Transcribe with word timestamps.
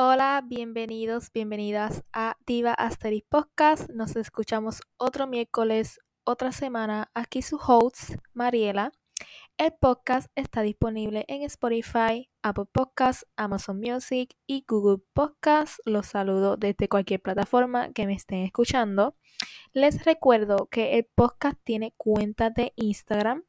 Hola, 0.00 0.42
bienvenidos, 0.46 1.32
bienvenidas 1.32 2.04
a 2.12 2.36
Diva 2.46 2.72
Asterix 2.72 3.26
Podcast. 3.28 3.90
Nos 3.90 4.14
escuchamos 4.14 4.80
otro 4.96 5.26
miércoles, 5.26 5.98
otra 6.24 6.52
semana. 6.52 7.10
Aquí 7.14 7.42
su 7.42 7.56
host, 7.56 8.14
Mariela. 8.32 8.92
El 9.58 9.72
podcast 9.72 10.30
está 10.36 10.62
disponible 10.62 11.24
en 11.26 11.42
Spotify, 11.42 12.30
Apple 12.42 12.66
Podcasts, 12.70 13.26
Amazon 13.36 13.80
Music 13.80 14.36
y 14.46 14.64
Google 14.68 15.02
Podcasts. 15.14 15.82
Los 15.84 16.06
saludo 16.06 16.56
desde 16.56 16.88
cualquier 16.88 17.20
plataforma 17.20 17.92
que 17.92 18.06
me 18.06 18.14
estén 18.14 18.44
escuchando. 18.44 19.16
Les 19.72 20.04
recuerdo 20.04 20.68
que 20.70 20.96
el 20.96 21.06
podcast 21.12 21.58
tiene 21.64 21.92
cuenta 21.96 22.50
de 22.50 22.72
Instagram. 22.76 23.42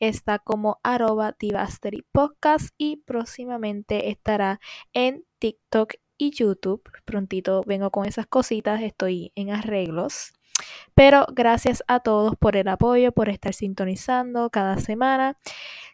Está 0.00 0.40
como 0.40 0.80
arroba 0.82 1.36
y 2.76 2.96
próximamente 2.96 4.10
estará 4.10 4.58
en 4.92 5.24
TikTok 5.38 5.94
y 6.18 6.32
YouTube. 6.32 6.82
Prontito 7.04 7.62
vengo 7.64 7.92
con 7.92 8.06
esas 8.06 8.26
cositas, 8.26 8.82
estoy 8.82 9.30
en 9.36 9.50
arreglos. 9.50 10.32
Pero 10.94 11.26
gracias 11.32 11.82
a 11.88 12.00
todos 12.00 12.36
por 12.36 12.56
el 12.56 12.68
apoyo, 12.68 13.12
por 13.12 13.28
estar 13.28 13.54
sintonizando 13.54 14.50
cada 14.50 14.78
semana. 14.78 15.36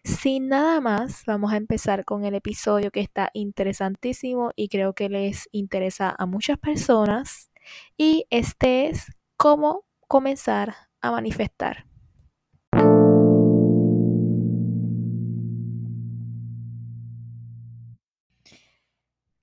Sin 0.04 0.48
nada 0.48 0.80
más, 0.80 1.24
vamos 1.26 1.52
a 1.52 1.56
empezar 1.56 2.04
con 2.04 2.24
el 2.24 2.34
episodio 2.34 2.90
que 2.90 3.00
está 3.00 3.30
interesantísimo 3.34 4.52
y 4.56 4.68
creo 4.68 4.94
que 4.94 5.08
les 5.08 5.48
interesa 5.52 6.14
a 6.18 6.26
muchas 6.26 6.58
personas. 6.58 7.50
Y 7.96 8.26
este 8.30 8.88
es 8.88 9.06
cómo 9.36 9.84
comenzar 10.08 10.74
a 11.00 11.10
manifestar. 11.10 11.86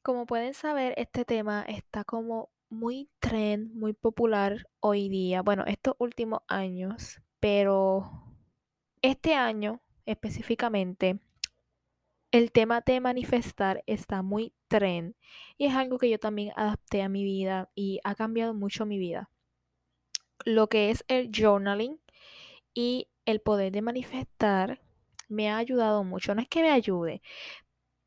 Como 0.06 0.28
pueden 0.28 0.54
saber, 0.54 0.94
este 0.98 1.26
tema 1.26 1.66
está 1.68 2.04
como 2.04 2.50
muy 2.76 3.10
trend, 3.20 3.74
muy 3.74 3.94
popular 3.94 4.68
hoy 4.80 5.10
día, 5.10 5.42
bueno, 5.42 5.64
estos 5.66 5.96
últimos 5.98 6.42
años, 6.48 7.22
pero 7.40 8.12
este 9.02 9.34
año 9.34 9.82
específicamente, 10.06 11.20
el 12.32 12.52
tema 12.52 12.82
de 12.82 13.00
manifestar 13.00 13.84
está 13.88 14.22
muy 14.22 14.54
trend 14.68 15.16
y 15.58 15.66
es 15.66 15.74
algo 15.74 15.98
que 15.98 16.10
yo 16.10 16.20
también 16.20 16.52
adapté 16.56 17.02
a 17.02 17.10
mi 17.10 17.24
vida 17.24 17.72
y 17.76 18.00
ha 18.04 18.14
cambiado 18.14 18.54
mucho 18.54 18.86
mi 18.86 18.98
vida. 18.98 19.30
Lo 20.44 20.68
que 20.68 20.92
es 20.92 21.06
el 21.08 21.32
journaling 21.34 22.00
y 22.74 23.08
el 23.26 23.40
poder 23.42 23.72
de 23.72 23.82
manifestar 23.82 24.82
me 25.30 25.50
ha 25.50 25.58
ayudado 25.58 26.04
mucho. 26.04 26.36
No 26.36 26.42
es 26.42 26.50
que 26.50 26.62
me 26.62 26.72
ayude, 26.72 27.22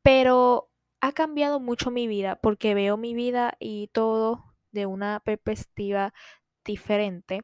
pero 0.03 0.69
ha 1.01 1.11
cambiado 1.11 1.59
mucho 1.59 1.91
mi 1.91 2.07
vida 2.07 2.35
porque 2.41 2.75
veo 2.75 2.97
mi 2.97 3.13
vida 3.13 3.55
y 3.59 3.87
todo 3.87 4.48
de 4.71 4.85
una 4.85 5.19
perspectiva 5.21 6.13
diferente. 6.65 7.41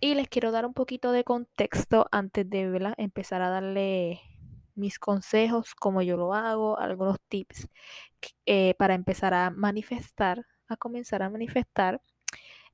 Y 0.00 0.14
les 0.14 0.28
quiero 0.28 0.52
dar 0.52 0.66
un 0.66 0.74
poquito 0.74 1.12
de 1.12 1.24
contexto 1.24 2.06
antes 2.12 2.48
de 2.48 2.94
empezar 2.98 3.42
a 3.42 3.50
darle 3.50 4.20
mis 4.74 4.98
consejos, 4.98 5.74
como 5.74 6.02
yo 6.02 6.16
lo 6.16 6.34
hago, 6.34 6.78
algunos 6.78 7.18
tips 7.28 7.68
eh, 8.46 8.74
para 8.78 8.94
empezar 8.94 9.34
a 9.34 9.50
manifestar, 9.50 10.46
a 10.68 10.76
comenzar 10.76 11.22
a 11.22 11.30
manifestar. 11.30 12.00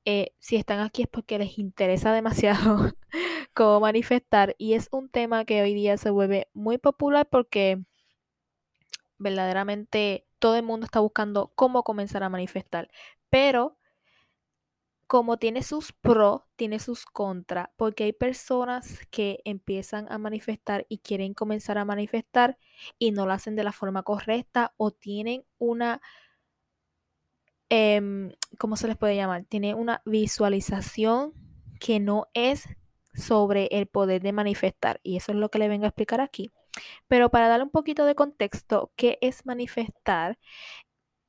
Eh, 0.05 0.33
si 0.39 0.55
están 0.55 0.79
aquí 0.79 1.03
es 1.03 1.07
porque 1.09 1.37
les 1.39 1.57
interesa 1.59 2.13
demasiado 2.13 2.93
cómo 3.53 3.79
manifestar 3.81 4.55
y 4.57 4.73
es 4.73 4.87
un 4.91 5.09
tema 5.09 5.45
que 5.45 5.61
hoy 5.61 5.73
día 5.73 5.97
se 5.97 6.09
vuelve 6.09 6.47
muy 6.53 6.77
popular 6.77 7.27
porque 7.29 7.83
verdaderamente 9.17 10.25
todo 10.39 10.55
el 10.55 10.63
mundo 10.63 10.85
está 10.85 10.99
buscando 11.01 11.51
cómo 11.55 11.83
comenzar 11.83 12.23
a 12.23 12.29
manifestar. 12.29 12.89
Pero 13.29 13.77
como 15.09 15.37
tiene 15.37 15.63
sus 15.63 15.91
pros, 15.91 16.43
tiene 16.55 16.77
sus 16.77 17.07
contras, 17.07 17.69
porque 17.77 18.03
hay 18.03 18.13
personas 18.13 18.99
que 19.09 19.41
empiezan 19.43 20.05
a 20.11 20.19
manifestar 20.19 20.85
y 20.87 20.99
quieren 20.99 21.33
comenzar 21.33 21.79
a 21.79 21.83
manifestar 21.83 22.59
y 22.99 23.09
no 23.09 23.25
lo 23.25 23.33
hacen 23.33 23.55
de 23.55 23.63
la 23.63 23.71
forma 23.71 24.03
correcta 24.03 24.71
o 24.77 24.91
tienen 24.91 25.45
una, 25.57 25.99
em, 27.69 28.33
¿cómo 28.59 28.75
se 28.75 28.85
les 28.87 28.97
puede 28.97 29.15
llamar? 29.15 29.45
Tienen 29.45 29.77
una 29.77 30.03
visualización 30.05 31.33
que 31.79 31.99
no 31.99 32.27
es 32.35 32.67
sobre 33.15 33.65
el 33.71 33.87
poder 33.87 34.21
de 34.21 34.31
manifestar 34.31 34.99
y 35.01 35.17
eso 35.17 35.31
es 35.31 35.39
lo 35.39 35.49
que 35.49 35.57
le 35.57 35.69
vengo 35.69 35.85
a 35.85 35.89
explicar 35.89 36.21
aquí. 36.21 36.51
Pero 37.07 37.29
para 37.31 37.47
darle 37.47 37.63
un 37.63 37.71
poquito 37.71 38.05
de 38.05 38.13
contexto, 38.13 38.91
¿qué 38.95 39.17
es 39.21 39.43
manifestar? 39.47 40.37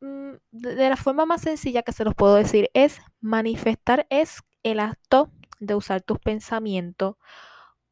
Mm, 0.01 0.37
de 0.53 0.89
la 0.89 0.97
forma 0.97 1.27
más 1.27 1.43
sencilla 1.43 1.83
que 1.83 1.93
se 1.93 2.05
los 2.05 2.15
puedo 2.15 2.35
decir 2.35 2.71
es 2.73 3.01
manifestar 3.21 4.07
es 4.09 4.41
el 4.63 4.81
acto 4.81 5.31
de 5.59 5.75
usar 5.75 6.01
tus 6.01 6.19
pensamientos 6.19 7.17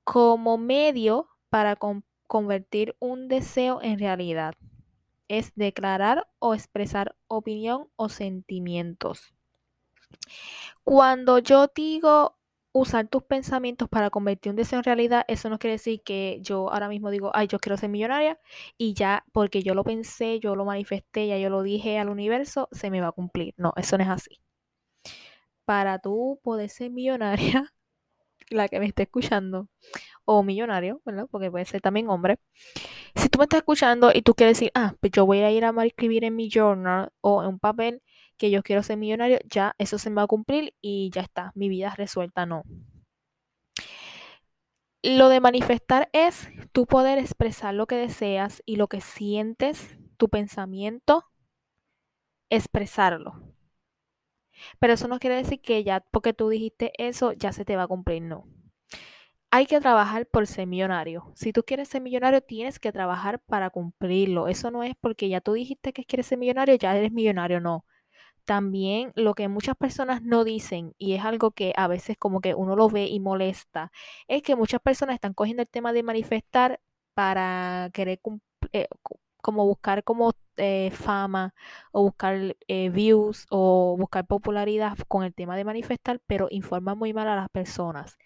como 0.05 0.57
medio 0.57 1.29
para 1.51 1.77
convertir 2.27 2.97
un 2.99 3.29
deseo 3.29 3.81
en 3.83 3.99
realidad. 3.99 4.55
Es 5.29 5.53
declarar 5.55 6.27
o 6.39 6.55
expresar 6.55 7.15
opinión 7.27 7.89
o 7.97 8.09
sentimientos. 8.09 9.35
Cuando 10.85 11.39
yo 11.39 11.67
digo 11.75 12.38
usar 12.81 13.09
tus 13.09 13.23
pensamientos 13.23 13.89
para 13.89 14.11
convertir 14.11 14.51
un 14.51 14.57
deseo 14.57 14.79
en 14.79 14.85
realidad, 14.85 15.25
eso 15.29 15.51
no 15.51 15.59
quiere 15.59 15.73
decir 15.75 16.03
que 16.03 16.39
yo 16.43 16.71
ahora 16.73 16.89
mismo 16.89 17.11
digo, 17.11 17.31
ay, 17.35 17.47
yo 17.49 17.59
quiero 17.59 17.77
ser 17.77 17.91
millonaria 17.91 18.39
y 18.77 18.95
ya 18.95 19.25
porque 19.33 19.63
yo 19.63 19.75
lo 19.75 19.85
pensé, 19.85 20.41
yo 20.41 20.57
lo 20.57 20.65
manifesté, 20.65 21.27
ya 21.29 21.39
yo 21.39 21.51
lo 21.51 21.63
dije 21.63 21.99
al 21.99 22.09
universo, 22.09 22.69
se 22.73 22.91
me 22.91 23.01
va 23.01 23.09
a 23.09 23.13
cumplir. 23.13 23.55
No, 23.57 23.73
eso 23.77 23.99
no 23.99 24.05
es 24.05 24.11
así. 24.11 24.41
Para 25.65 25.99
tú 25.99 26.41
poder 26.43 26.71
ser 26.71 26.91
millonaria, 26.91 27.73
la 28.51 28.69
que 28.69 28.81
me 28.81 28.87
esté 28.87 29.05
escuchando, 29.05 29.69
o 30.25 30.43
millonario, 30.43 31.01
¿verdad? 31.05 31.27
Porque 31.31 31.51
puede 31.51 31.65
ser 31.65 31.81
también 31.81 32.09
hombre. 32.11 32.39
Si 33.15 33.29
tú 33.29 33.39
me 33.39 33.45
estás 33.45 33.59
escuchando 33.59 34.11
y 34.15 34.23
tú 34.23 34.35
quieres 34.35 34.59
decir, 34.59 34.71
ah, 34.75 34.95
pues 35.01 35.13
yo 35.13 35.27
voy 35.27 35.41
a 35.41 35.51
ir 35.51 35.65
a 35.65 35.73
escribir 35.85 36.25
en 36.25 36.37
mi 36.37 36.51
journal 36.51 37.11
o 37.21 37.43
en 37.43 37.49
un 37.49 37.59
papel 37.59 38.03
que 38.39 38.51
yo 38.51 38.63
quiero 38.63 38.83
ser 38.83 38.97
millonario, 38.97 39.39
ya 39.45 39.75
eso 39.79 39.99
se 39.99 40.11
me 40.11 40.17
va 40.17 40.23
a 40.23 40.29
cumplir 40.29 40.75
y 40.81 41.11
ya 41.13 41.23
está, 41.23 41.53
mi 41.55 41.69
vida 41.69 41.89
es 41.89 41.97
resuelta, 41.97 42.47
no. 42.47 42.63
Lo 45.03 45.29
de 45.29 45.41
manifestar 45.41 46.09
es 46.13 46.49
tu 46.73 46.87
poder 46.87 47.19
expresar 47.19 47.75
lo 47.75 47.87
que 47.87 47.97
deseas 47.97 48.63
y 48.67 48.77
lo 48.77 48.89
que 48.89 49.01
sientes, 49.01 49.97
tu 50.17 50.29
pensamiento, 50.29 51.25
expresarlo. 52.51 53.55
Pero 54.81 54.95
eso 54.95 55.07
no 55.07 55.21
quiere 55.21 55.37
decir 55.37 55.61
que 55.61 55.85
ya 55.85 56.01
porque 56.11 56.33
tú 56.33 56.49
dijiste 56.49 56.93
eso 56.99 57.33
ya 57.33 57.53
se 57.53 57.65
te 57.65 57.77
va 57.77 57.85
a 57.85 57.89
cumplir, 57.89 58.23
no. 58.23 58.47
Hay 59.51 59.67
que 59.67 59.81
trabajar 59.81 60.27
por 60.27 60.47
ser 60.47 60.67
millonario. 60.67 61.33
Si 61.35 61.53
tú 61.53 61.63
quieres 61.63 61.89
ser 61.89 62.03
millonario, 62.03 62.43
tienes 62.43 62.79
que 62.79 62.93
trabajar 62.93 63.41
para 63.41 63.71
cumplirlo. 63.71 64.47
Eso 64.47 64.71
no 64.71 64.83
es 64.83 64.95
porque 65.01 65.29
ya 65.31 65.41
tú 65.41 65.55
dijiste 65.55 65.95
que 65.95 66.05
quieres 66.05 66.27
ser 66.27 66.39
millonario, 66.39 66.75
ya 66.75 66.95
eres 66.95 67.13
millonario, 67.13 67.61
no 67.61 67.87
también 68.49 69.13
lo 69.15 69.35
que 69.35 69.47
muchas 69.47 69.77
personas 69.77 70.23
no 70.23 70.43
dicen, 70.43 70.95
y 70.97 71.13
es 71.13 71.23
algo 71.23 71.51
que 71.51 71.75
a 71.77 71.87
veces 71.87 72.17
como 72.19 72.41
que 72.41 72.55
uno 72.55 72.77
lo 72.77 72.89
ve 72.89 73.05
y 73.07 73.21
molesta, 73.21 73.93
es 74.27 74.41
que 74.41 74.57
muchas 74.57 74.81
personas 74.81 75.17
están 75.17 75.35
cogiendo 75.35 75.63
el 75.63 75.69
tema 75.69 75.93
de 75.93 76.03
manifestar 76.03 76.81
para 77.13 77.91
querer 77.93 78.21
eh, 78.73 78.89
como 79.43 79.67
buscar 79.67 80.03
como 80.03 80.33
eh, 80.57 80.91
fama 80.93 81.55
o 81.93 82.05
buscar 82.05 82.57
eh, 82.69 82.89
views 82.89 83.47
o 83.51 83.97
buscar 83.99 84.27
popularidad 84.27 84.97
con 85.09 85.25
el 85.25 85.35
tema 85.35 85.55
de 85.55 85.65
manifestar, 85.65 86.19
pero 86.27 86.49
informa 86.51 86.95
muy 86.95 87.13
mal 87.13 87.29
a 87.29 87.37
las 87.37 87.51
personas. 87.51 88.17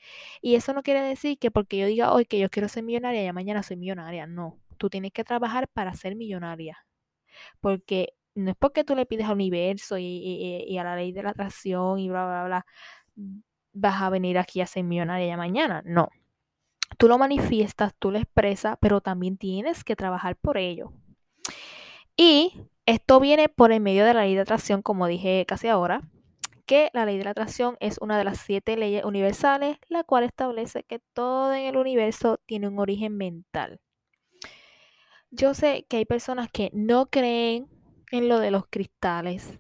Y 0.41 0.55
eso 0.55 0.73
no 0.73 0.85
quiere 0.85 1.03
decir 1.03 1.37
que 1.37 1.51
porque 1.51 1.79
yo 1.79 1.87
diga 1.87 2.13
hoy 2.13 2.27
que 2.27 2.39
yo 2.39 2.49
quiero 2.49 2.69
ser 2.69 2.85
millonaria, 2.85 3.25
ya 3.25 3.33
mañana 3.33 3.65
soy 3.65 3.77
millonaria. 3.77 4.29
No, 4.29 4.57
tú 4.79 4.89
tienes 4.89 5.13
que 5.13 5.25
trabajar 5.25 5.67
para 5.67 5.95
ser 5.95 6.15
millonaria. 6.15 6.87
Porque 7.61 8.15
no 8.35 8.51
es 8.51 8.57
porque 8.57 8.85
tú 8.85 8.95
le 8.95 9.07
pides 9.07 9.27
al 9.27 9.35
universo 9.35 9.97
y, 9.99 10.77
a 10.79 10.85
la 10.85 10.97
ley 10.97 11.13
de 11.13 11.23
la 11.23 11.31
atracción 11.31 11.99
y 11.99 12.09
bla, 12.09 12.27
bla, 12.27 12.45
bla, 12.45 12.67
vas 13.73 14.03
a 14.03 14.11
venir 14.11 14.39
aquí 14.39 14.61
a 14.61 14.67
ser 14.67 14.85
millonaria 14.85 15.27
ya 15.27 15.37
mañana. 15.37 15.83
No. 15.85 16.09
Tú 16.99 17.09
lo 17.09 17.19
manifiestas, 17.19 17.95
tú 17.99 18.11
lo 18.11 18.19
expresas, 18.19 18.77
pero 18.81 19.01
también 19.01 19.37
tienes 19.39 19.85
que 19.85 19.97
trabajar 19.97 20.37
por 20.37 20.59
ello. 20.59 20.93
Y 22.17 22.53
esto 22.87 23.21
viene 23.21 23.49
por 23.49 23.73
el 23.73 23.81
medio 23.81 24.05
de 24.05 24.15
la 24.15 24.23
ley 24.23 24.35
de 24.35 24.43
atracción, 24.43 24.83
como 24.83 25.07
dije 25.07 25.45
casi 25.47 25.69
ahora, 25.69 26.03
que 26.67 26.91
la 26.93 27.07
ley 27.07 27.19
de 27.19 27.25
la 27.25 27.31
atracción 27.31 27.77
es 27.81 27.99
una 27.99 28.19
de 28.19 28.25
las 28.25 28.39
siete 28.39 28.77
leyes 28.77 29.05
universales, 29.05 29.79
la 29.89 30.05
cual 30.05 30.25
establece 30.25 30.85
que 30.85 31.01
todo 31.13 31.53
en 31.55 31.65
el 31.67 31.77
universo 31.77 32.39
tiene 32.47 32.69
un 32.69 32.79
origen 32.79 33.17
mental. 33.17 33.81
Yo 35.31 35.55
sé 35.55 35.87
que 35.89 35.97
hay 35.97 36.05
personas 36.05 36.51
que 36.53 36.71
no 36.75 37.07
creen 37.07 37.72
en 38.13 38.29
lo 38.29 38.39
de 38.39 38.53
los 38.53 38.67
cristales, 38.71 39.59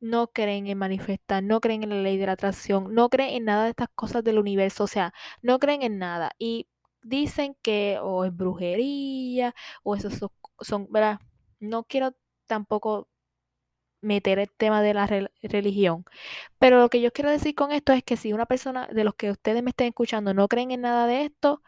no 0.00 0.28
creen 0.28 0.66
en 0.66 0.78
manifestar, 0.78 1.42
no 1.42 1.60
creen 1.60 1.84
en 1.84 1.90
la 1.90 1.96
ley 1.96 2.16
de 2.18 2.26
la 2.26 2.32
atracción, 2.32 2.94
no 2.94 3.08
creen 3.10 3.34
en 3.34 3.44
nada 3.44 3.64
de 3.64 3.70
estas 3.70 3.88
cosas 3.94 4.24
del 4.24 4.38
universo, 4.38 4.84
o 4.84 4.86
sea, 4.88 5.12
no 5.42 5.58
creen 5.58 5.82
en 5.82 5.98
nada. 5.98 6.32
Y 6.38 6.68
dicen 7.02 7.56
que 7.62 7.98
o 8.02 8.24
es 8.24 8.36
brujería 8.36 9.54
o 9.82 9.96
son, 9.98 10.30
son 10.60 10.88
¿verdad? 10.90 11.20
No 11.60 11.84
quiero 11.84 12.14
tampoco 12.46 13.08
meter 14.00 14.38
el 14.38 14.50
tema 14.50 14.82
de 14.82 14.94
la 14.94 15.06
religión. 15.42 16.04
Pero 16.58 16.80
lo 16.80 16.88
que 16.90 17.00
yo 17.00 17.12
quiero 17.12 17.30
decir 17.30 17.54
con 17.54 17.72
esto 17.72 17.92
es 17.92 18.04
que 18.04 18.16
si 18.16 18.32
una 18.32 18.46
persona 18.46 18.88
de 18.88 19.04
los 19.04 19.14
que 19.14 19.30
ustedes 19.30 19.62
me 19.62 19.70
estén 19.70 19.88
escuchando 19.88 20.34
no 20.34 20.48
creen 20.48 20.70
en 20.72 20.82
nada 20.82 21.06
de 21.06 21.24
esto, 21.24 21.62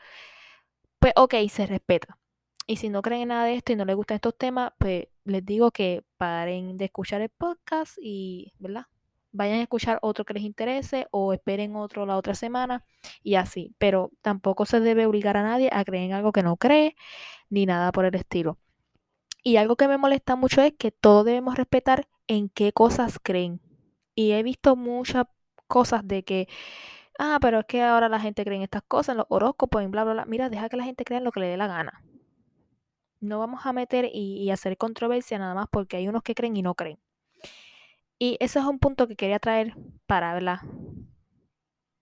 pues 1.00 1.12
ok, 1.16 1.34
se 1.50 1.66
respeta. 1.66 2.18
Y 2.66 2.76
si 2.76 2.90
no 2.90 3.02
creen 3.02 3.22
en 3.22 3.28
nada 3.28 3.44
de 3.44 3.54
esto 3.54 3.72
y 3.72 3.76
no 3.76 3.84
les 3.84 3.96
gustan 3.96 4.16
estos 4.16 4.36
temas, 4.36 4.72
pues 4.78 5.08
les 5.28 5.44
digo 5.44 5.70
que 5.70 6.04
paren 6.16 6.76
de 6.76 6.86
escuchar 6.86 7.20
el 7.20 7.28
podcast 7.28 7.96
y, 8.00 8.52
¿verdad? 8.58 8.86
Vayan 9.32 9.58
a 9.58 9.62
escuchar 9.62 9.98
otro 10.02 10.24
que 10.24 10.34
les 10.34 10.42
interese 10.42 11.06
o 11.10 11.32
esperen 11.32 11.76
otro 11.76 12.06
la 12.06 12.16
otra 12.16 12.34
semana 12.34 12.84
y 13.22 13.34
así. 13.36 13.74
Pero 13.78 14.10
tampoco 14.22 14.66
se 14.66 14.80
debe 14.80 15.06
obligar 15.06 15.36
a 15.36 15.42
nadie 15.42 15.70
a 15.72 15.84
creer 15.84 16.04
en 16.04 16.12
algo 16.14 16.32
que 16.32 16.42
no 16.42 16.56
cree 16.56 16.96
ni 17.50 17.66
nada 17.66 17.92
por 17.92 18.04
el 18.04 18.14
estilo. 18.14 18.58
Y 19.42 19.56
algo 19.56 19.76
que 19.76 19.88
me 19.88 19.98
molesta 19.98 20.36
mucho 20.36 20.62
es 20.62 20.74
que 20.78 20.90
todos 20.90 21.24
debemos 21.24 21.56
respetar 21.56 22.08
en 22.26 22.48
qué 22.48 22.72
cosas 22.72 23.18
creen. 23.22 23.60
Y 24.14 24.32
he 24.32 24.42
visto 24.42 24.76
muchas 24.76 25.26
cosas 25.66 26.06
de 26.06 26.24
que, 26.24 26.48
ah, 27.18 27.38
pero 27.40 27.60
es 27.60 27.66
que 27.66 27.82
ahora 27.82 28.08
la 28.08 28.20
gente 28.20 28.44
cree 28.44 28.56
en 28.56 28.62
estas 28.62 28.82
cosas, 28.82 29.14
en 29.14 29.18
los 29.18 29.26
horóscopos, 29.30 29.82
en 29.82 29.90
bla, 29.90 30.04
bla, 30.04 30.14
bla. 30.14 30.24
Mira, 30.26 30.50
deja 30.50 30.68
que 30.68 30.76
la 30.76 30.84
gente 30.84 31.04
crea 31.04 31.18
en 31.18 31.24
lo 31.24 31.32
que 31.32 31.40
le 31.40 31.46
dé 31.48 31.56
la 31.56 31.68
gana. 31.68 32.02
No 33.20 33.38
vamos 33.38 33.66
a 33.66 33.72
meter 33.72 34.08
y, 34.12 34.50
hacer 34.50 34.76
controversia 34.76 35.38
nada 35.38 35.54
más 35.54 35.66
porque 35.70 35.96
hay 35.96 36.08
unos 36.08 36.22
que 36.22 36.34
creen 36.34 36.56
y 36.56 36.62
no 36.62 36.74
creen. 36.74 36.98
Y 38.18 38.36
ese 38.40 38.58
es 38.58 38.64
un 38.64 38.78
punto 38.78 39.06
que 39.06 39.16
quería 39.16 39.38
traer 39.38 39.74
para 40.06 40.34
¿verdad? 40.34 40.60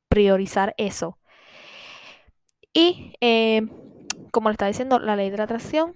priorizar 0.09 0.75
eso. 0.79 1.19
Y 2.73 3.15
eh, 3.21 3.63
como 4.31 4.49
le 4.49 4.53
estaba 4.53 4.69
diciendo, 4.69 4.99
la 4.99 5.17
ley 5.17 5.31
de 5.31 5.39
la 5.39 5.45
atracción 5.45 5.95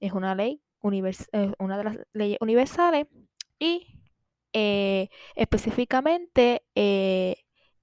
es 0.00 0.12
una 0.12 0.34
ley 0.34 0.62
eh, 0.84 1.52
una 1.60 1.78
de 1.78 1.84
las 1.84 1.96
leyes 2.12 2.38
universales 2.40 3.06
y 3.60 4.00
eh, 4.52 5.08
específicamente 5.36 6.64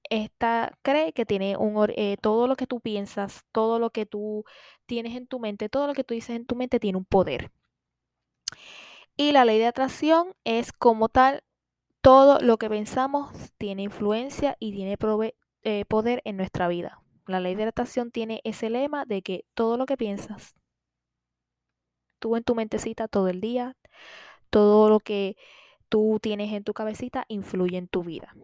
esta 0.09 0.77
cree 0.81 1.13
que 1.13 1.25
tiene 1.25 1.57
un 1.57 1.75
todo 2.21 2.47
lo 2.47 2.55
que 2.55 2.67
tú 2.67 2.79
piensas, 2.79 3.45
todo 3.51 3.79
lo 3.79 3.89
que 3.91 4.05
tú 4.05 4.43
tienes 4.85 5.15
en 5.15 5.27
tu 5.27 5.39
mente, 5.39 5.69
todo 5.69 5.87
lo 5.87 5.93
que 5.93 6.03
tú 6.03 6.13
dices 6.13 6.35
en 6.35 6.45
tu 6.45 6.55
mente 6.55 6.79
tiene 6.79 6.97
un 6.97 7.05
poder. 7.05 7.51
Y 9.15 9.31
la 9.31 9.45
ley 9.45 9.59
de 9.59 9.67
atracción 9.67 10.33
es 10.43 10.71
como 10.71 11.09
tal, 11.09 11.43
todo 12.01 12.39
lo 12.39 12.57
que 12.57 12.69
pensamos 12.69 13.31
tiene 13.57 13.83
influencia 13.83 14.55
y 14.59 14.71
tiene 14.71 14.97
poder 14.97 16.21
en 16.23 16.37
nuestra 16.37 16.67
vida. 16.67 17.01
La 17.27 17.39
ley 17.39 17.55
de 17.55 17.65
atracción 17.65 18.11
tiene 18.11 18.41
ese 18.43 18.69
lema 18.69 19.05
de 19.05 19.21
que 19.21 19.45
todo 19.53 19.77
lo 19.77 19.85
que 19.85 19.97
piensas, 19.97 20.55
tú 22.19 22.35
en 22.35 22.43
tu 22.43 22.55
mentecita 22.55 23.07
todo 23.07 23.27
el 23.27 23.41
día, 23.41 23.77
todo 24.49 24.89
lo 24.89 24.99
que 24.99 25.37
tú 25.89 26.19
tienes 26.21 26.53
en 26.53 26.63
tu 26.63 26.73
cabecita 26.73 27.25
influye 27.27 27.77
en 27.77 27.87
tu 27.87 28.03
vida. 28.03 28.35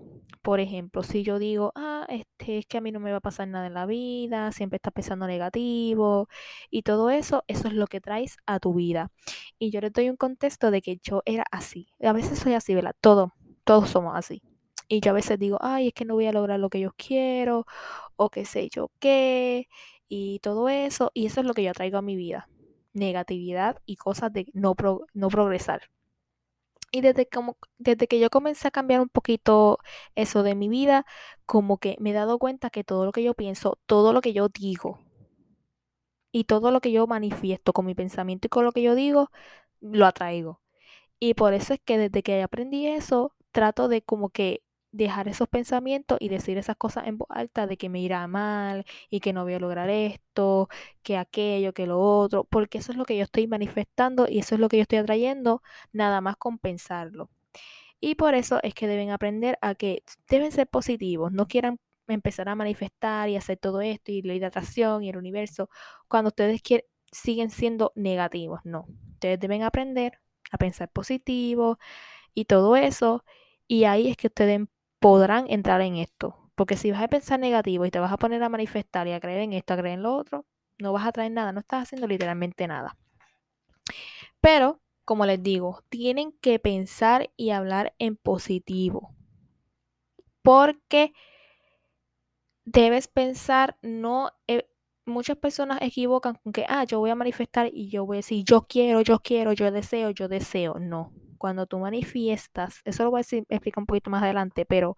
Por 0.42 0.59
ejemplo, 0.59 1.03
si 1.03 1.24
yo 1.24 1.39
digo, 1.39 1.71
ah, 1.75 2.06
este 2.09 2.59
es 2.59 2.65
que 2.68 2.77
a 2.77 2.81
mí 2.81 2.92
no 2.92 3.00
me 3.00 3.12
va 3.12 3.18
a 3.18 3.21
pasar 3.21 3.47
nada 3.47 3.68
en 3.68 3.74
la 3.74 3.86
vida, 3.86 4.51
siempre 4.51 4.77
estás 4.77 4.94
pensando 4.94 5.27
negativo 5.27 6.27
y 6.69 6.83
todo 6.83 7.09
eso, 7.09 7.44
eso 7.47 7.68
es 7.68 7.74
lo 7.74 7.88
que 7.88 8.01
traes 8.01 8.38
a 8.45 8.59
tu 8.59 8.74
vida. 8.74 9.12
Y 9.59 9.71
yo 9.71 9.81
le 9.81 9.89
doy 9.89 10.09
un 10.09 10.18
contexto 10.18 10.71
de 10.71 10.81
que 10.81 11.00
yo 11.01 11.21
era 11.25 11.45
así. 11.51 11.88
A 12.01 12.13
veces 12.13 12.39
soy 12.39 12.53
así, 12.53 12.75
¿verdad? 12.75 12.95
Todo, 13.01 13.33
todos 13.63 13.89
somos 13.89 14.15
así. 14.15 14.42
Y 14.88 15.00
yo 15.01 15.12
a 15.12 15.13
veces 15.13 15.39
digo, 15.39 15.57
ay, 15.62 15.88
es 15.88 15.94
que 15.94 16.06
no 16.06 16.13
voy 16.15 16.27
a 16.27 16.31
lograr 16.31 16.59
lo 16.59 16.69
que 16.69 16.80
yo 16.80 16.92
quiero, 16.97 17.65
o 18.18 18.30
qué 18.30 18.45
sé 18.45 18.69
yo 18.69 18.92
qué, 19.00 19.68
y 20.07 20.39
todo 20.39 20.69
eso. 20.69 21.12
Y 21.13 21.25
eso 21.25 21.42
es 21.42 21.47
lo 21.47 21.53
que 21.53 21.63
yo 21.63 21.74
traigo 21.74 21.97
a 21.97 22.01
mi 22.03 22.15
vida 22.15 22.47
negatividad 22.95 23.77
y 23.86 23.97
cosas 23.97 24.33
de 24.33 24.47
no, 24.53 24.75
no 25.13 25.27
progresar. 25.30 25.81
Y 26.95 27.01
desde, 27.01 27.27
como, 27.27 27.57
desde 27.77 28.07
que 28.07 28.21
yo 28.21 28.30
comencé 28.30 28.69
a 28.69 28.71
cambiar 28.71 29.01
un 29.01 29.09
poquito 29.09 29.80
eso 30.15 30.44
de 30.44 30.56
mi 30.56 30.69
vida, 30.69 31.06
como 31.45 31.77
que 31.77 31.97
me 32.00 32.12
he 32.12 32.13
dado 32.13 32.39
cuenta 32.39 32.69
que 32.69 32.86
todo 32.86 33.03
lo 33.06 33.12
que 33.12 33.21
yo 33.21 33.33
pienso, 33.33 33.77
todo 33.86 34.13
lo 34.13 34.21
que 34.21 34.31
yo 34.31 34.47
digo 34.47 35.00
y 36.31 36.45
todo 36.45 36.71
lo 36.71 36.80
que 36.81 36.94
yo 36.94 37.06
manifiesto 37.07 37.74
con 37.74 37.86
mi 37.86 37.95
pensamiento 37.95 38.47
y 38.47 38.50
con 38.50 38.63
lo 38.63 38.71
que 38.71 38.81
yo 38.81 38.95
digo, 38.95 39.30
lo 39.81 40.06
atraigo. 40.06 40.62
Y 41.19 41.36
por 41.36 41.53
eso 41.53 41.74
es 41.75 41.81
que 41.86 41.97
desde 41.97 42.24
que 42.24 42.44
aprendí 42.44 42.88
eso, 42.88 43.36
trato 43.51 43.88
de 43.89 44.01
como 44.03 44.30
que 44.30 44.63
dejar 44.95 45.27
esos 45.27 45.47
pensamientos 45.47 46.18
y 46.21 46.30
decir 46.30 46.57
esas 46.57 46.77
cosas 46.77 47.07
en 47.07 47.18
voz 47.18 47.27
alta 47.31 47.68
de 47.68 47.77
que 47.77 47.89
me 47.89 48.00
irá 48.00 48.27
mal 48.27 48.86
y 49.09 49.19
que 49.19 49.33
no 49.33 49.44
voy 49.44 49.53
a 49.56 49.59
lograr 49.59 49.89
esto, 49.89 50.69
que 51.03 51.18
aquello, 51.18 51.74
que 51.74 51.88
lo 51.88 52.00
otro, 52.00 52.45
porque 52.45 52.77
eso 52.80 52.92
es 52.92 52.97
lo 52.97 53.06
que 53.06 53.18
yo 53.18 53.24
estoy 53.24 53.47
manifestando 53.47 54.27
y 54.30 54.39
eso 54.39 54.56
es 54.56 54.62
lo 54.62 54.69
que 54.69 54.77
yo 54.77 54.83
estoy 54.83 55.00
atrayendo, 55.00 55.62
nada 55.92 56.21
más 56.21 56.38
compensarlo. 56.38 57.30
Y 58.00 58.15
por 58.15 58.36
eso 58.36 58.59
es 58.63 58.74
que 58.74 58.88
deben 58.88 59.12
aprender 59.12 59.57
a 59.62 59.75
que 59.75 60.03
deben 60.30 60.51
ser 60.51 60.68
positivos, 60.68 61.31
no 61.31 61.47
quieran 61.47 61.80
empezar 62.07 62.50
a 62.50 62.56
manifestar 62.56 63.30
y 63.30 63.36
hacer 63.36 63.57
todo 63.57 63.81
esto 63.81 64.12
y 64.12 64.21
la 64.21 64.47
atracción 64.47 65.03
y 65.03 65.09
el 65.09 65.18
universo 65.18 65.69
cuando 66.07 66.30
ustedes 66.30 66.62
quieren, 66.62 66.86
siguen 67.12 67.50
siendo 67.51 67.92
negativos, 67.95 68.62
no. 68.63 68.88
Ustedes 69.13 69.39
deben 69.39 69.63
aprender 69.63 70.19
a 70.51 70.57
pensar 70.57 70.89
positivo 70.92 71.80
y 72.33 72.45
todo 72.45 72.75
eso 72.75 73.24
y 73.68 73.86
ahí 73.86 74.09
es 74.09 74.18
que 74.18 74.27
ustedes 74.27 74.62
podrán 75.06 75.46
entrar 75.50 75.81
en 75.81 75.98
esto. 75.98 76.50
Porque 76.56 76.78
si 76.78 76.90
vas 76.90 77.04
a 77.04 77.07
pensar 77.07 77.40
negativo 77.40 77.86
y 77.86 77.92
te 77.92 78.00
vas 78.00 78.12
a 78.12 78.18
poner 78.18 78.42
a 78.42 78.50
manifestar 78.50 79.07
y 79.07 79.12
a 79.12 79.19
creer 79.19 79.42
en 79.42 79.54
esto, 79.54 79.75
a 79.75 79.78
creer 79.78 80.00
en 80.00 80.02
lo 80.02 80.16
otro, 80.16 80.48
no 80.80 80.94
vas 80.94 81.06
a 81.06 81.12
traer 81.12 81.31
nada, 81.31 81.52
no 81.52 81.60
estás 81.60 81.84
haciendo 81.84 82.07
literalmente 82.07 82.68
nada. 82.68 82.98
Pero, 84.42 84.81
como 85.04 85.28
les 85.28 85.44
digo, 85.44 85.84
tienen 85.90 86.31
que 86.42 86.57
pensar 86.57 87.30
y 87.38 87.52
hablar 87.52 87.94
en 88.00 88.16
positivo. 88.16 89.13
Porque 90.42 91.13
debes 92.63 93.07
pensar, 93.07 93.78
no, 93.84 94.31
eh, 94.48 94.68
muchas 95.06 95.38
personas 95.38 95.84
equivocan 95.84 96.40
con 96.44 96.52
que, 96.52 96.66
ah, 96.68 96.84
yo 96.84 96.98
voy 96.98 97.12
a 97.12 97.16
manifestar 97.16 97.69
y 97.72 97.90
yo 97.90 98.07
voy 98.07 98.18
a 98.18 98.25
decir, 98.25 98.44
yo 98.44 98.66
quiero, 98.68 99.02
yo 99.02 99.19
quiero, 99.19 99.54
yo 99.54 99.72
deseo, 99.72 100.10
yo 100.10 100.28
deseo. 100.28 100.80
No, 100.80 101.13
cuando 101.45 101.68
tú 101.68 101.77
manifiestas, 101.77 102.81
eso 102.86 103.03
lo 103.03 103.12
voy 103.12 103.19
a 103.19 103.21
explicar 103.21 103.83
un 103.83 103.86
poquito 103.86 104.09
más 104.09 104.24
adelante, 104.24 104.65
pero 104.65 104.97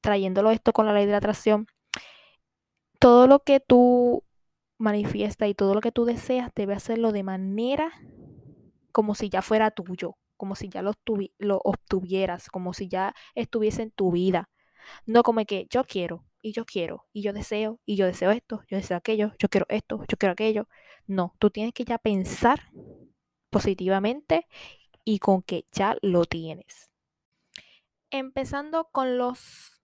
trayéndolo 0.00 0.50
esto 0.50 0.72
con 0.72 0.86
la 0.86 0.94
ley 0.94 1.04
de 1.04 1.12
la 1.12 1.18
atracción, 1.18 1.66
todo 2.98 3.26
lo 3.26 3.40
que 3.40 3.60
tú 3.60 4.24
manifiestas 4.78 5.50
y 5.50 5.54
todo 5.54 5.74
lo 5.74 5.82
que 5.82 5.92
tú 5.92 6.06
deseas, 6.06 6.50
debe 6.54 6.72
hacerlo 6.72 7.12
de 7.12 7.24
manera 7.24 7.92
como 8.90 9.14
si 9.14 9.28
ya 9.28 9.42
fuera 9.42 9.70
tuyo, 9.70 10.16
como 10.38 10.54
si 10.54 10.70
ya 10.70 10.80
lo, 10.80 10.94
lo 11.36 11.60
obtuvieras, 11.62 12.48
como 12.48 12.72
si 12.72 12.88
ya 12.88 13.14
estuviese 13.34 13.82
en 13.82 13.90
tu 13.90 14.12
vida. 14.12 14.48
No 15.04 15.22
como 15.24 15.44
que 15.44 15.66
yo 15.68 15.84
quiero, 15.84 16.24
y 16.40 16.52
yo 16.52 16.64
quiero, 16.64 17.04
y 17.12 17.20
yo 17.20 17.34
deseo, 17.34 17.80
y 17.84 17.96
yo 17.96 18.06
deseo 18.06 18.30
esto, 18.30 18.62
yo 18.70 18.78
deseo 18.78 18.96
aquello, 18.96 19.32
yo 19.38 19.50
quiero 19.50 19.66
esto, 19.68 20.02
yo 20.08 20.16
quiero 20.16 20.32
aquello. 20.32 20.68
No, 21.06 21.34
tú 21.38 21.50
tienes 21.50 21.74
que 21.74 21.84
ya 21.84 21.98
pensar 21.98 22.70
positivamente 23.50 24.46
y 25.06 25.20
con 25.20 25.40
que 25.40 25.64
ya 25.72 25.96
lo 26.02 26.24
tienes. 26.24 26.90
Empezando 28.10 28.88
con 28.90 29.16
los 29.16 29.80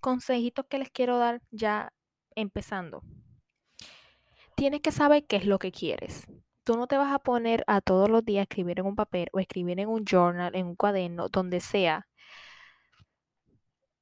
consejitos 0.00 0.64
que 0.66 0.78
les 0.78 0.90
quiero 0.90 1.18
dar 1.18 1.42
ya 1.50 1.92
empezando. 2.34 3.02
Tienes 4.56 4.80
que 4.80 4.90
saber 4.90 5.26
qué 5.26 5.36
es 5.36 5.44
lo 5.44 5.58
que 5.58 5.70
quieres. 5.70 6.26
Tú 6.64 6.76
no 6.76 6.86
te 6.86 6.96
vas 6.96 7.12
a 7.12 7.18
poner 7.18 7.62
a 7.66 7.82
todos 7.82 8.08
los 8.08 8.24
días 8.24 8.40
a 8.40 8.42
escribir 8.44 8.80
en 8.80 8.86
un 8.86 8.96
papel 8.96 9.28
o 9.32 9.38
escribir 9.38 9.78
en 9.78 9.88
un 9.88 10.04
journal, 10.04 10.56
en 10.56 10.66
un 10.66 10.76
cuaderno, 10.76 11.28
donde 11.28 11.60
sea, 11.60 12.08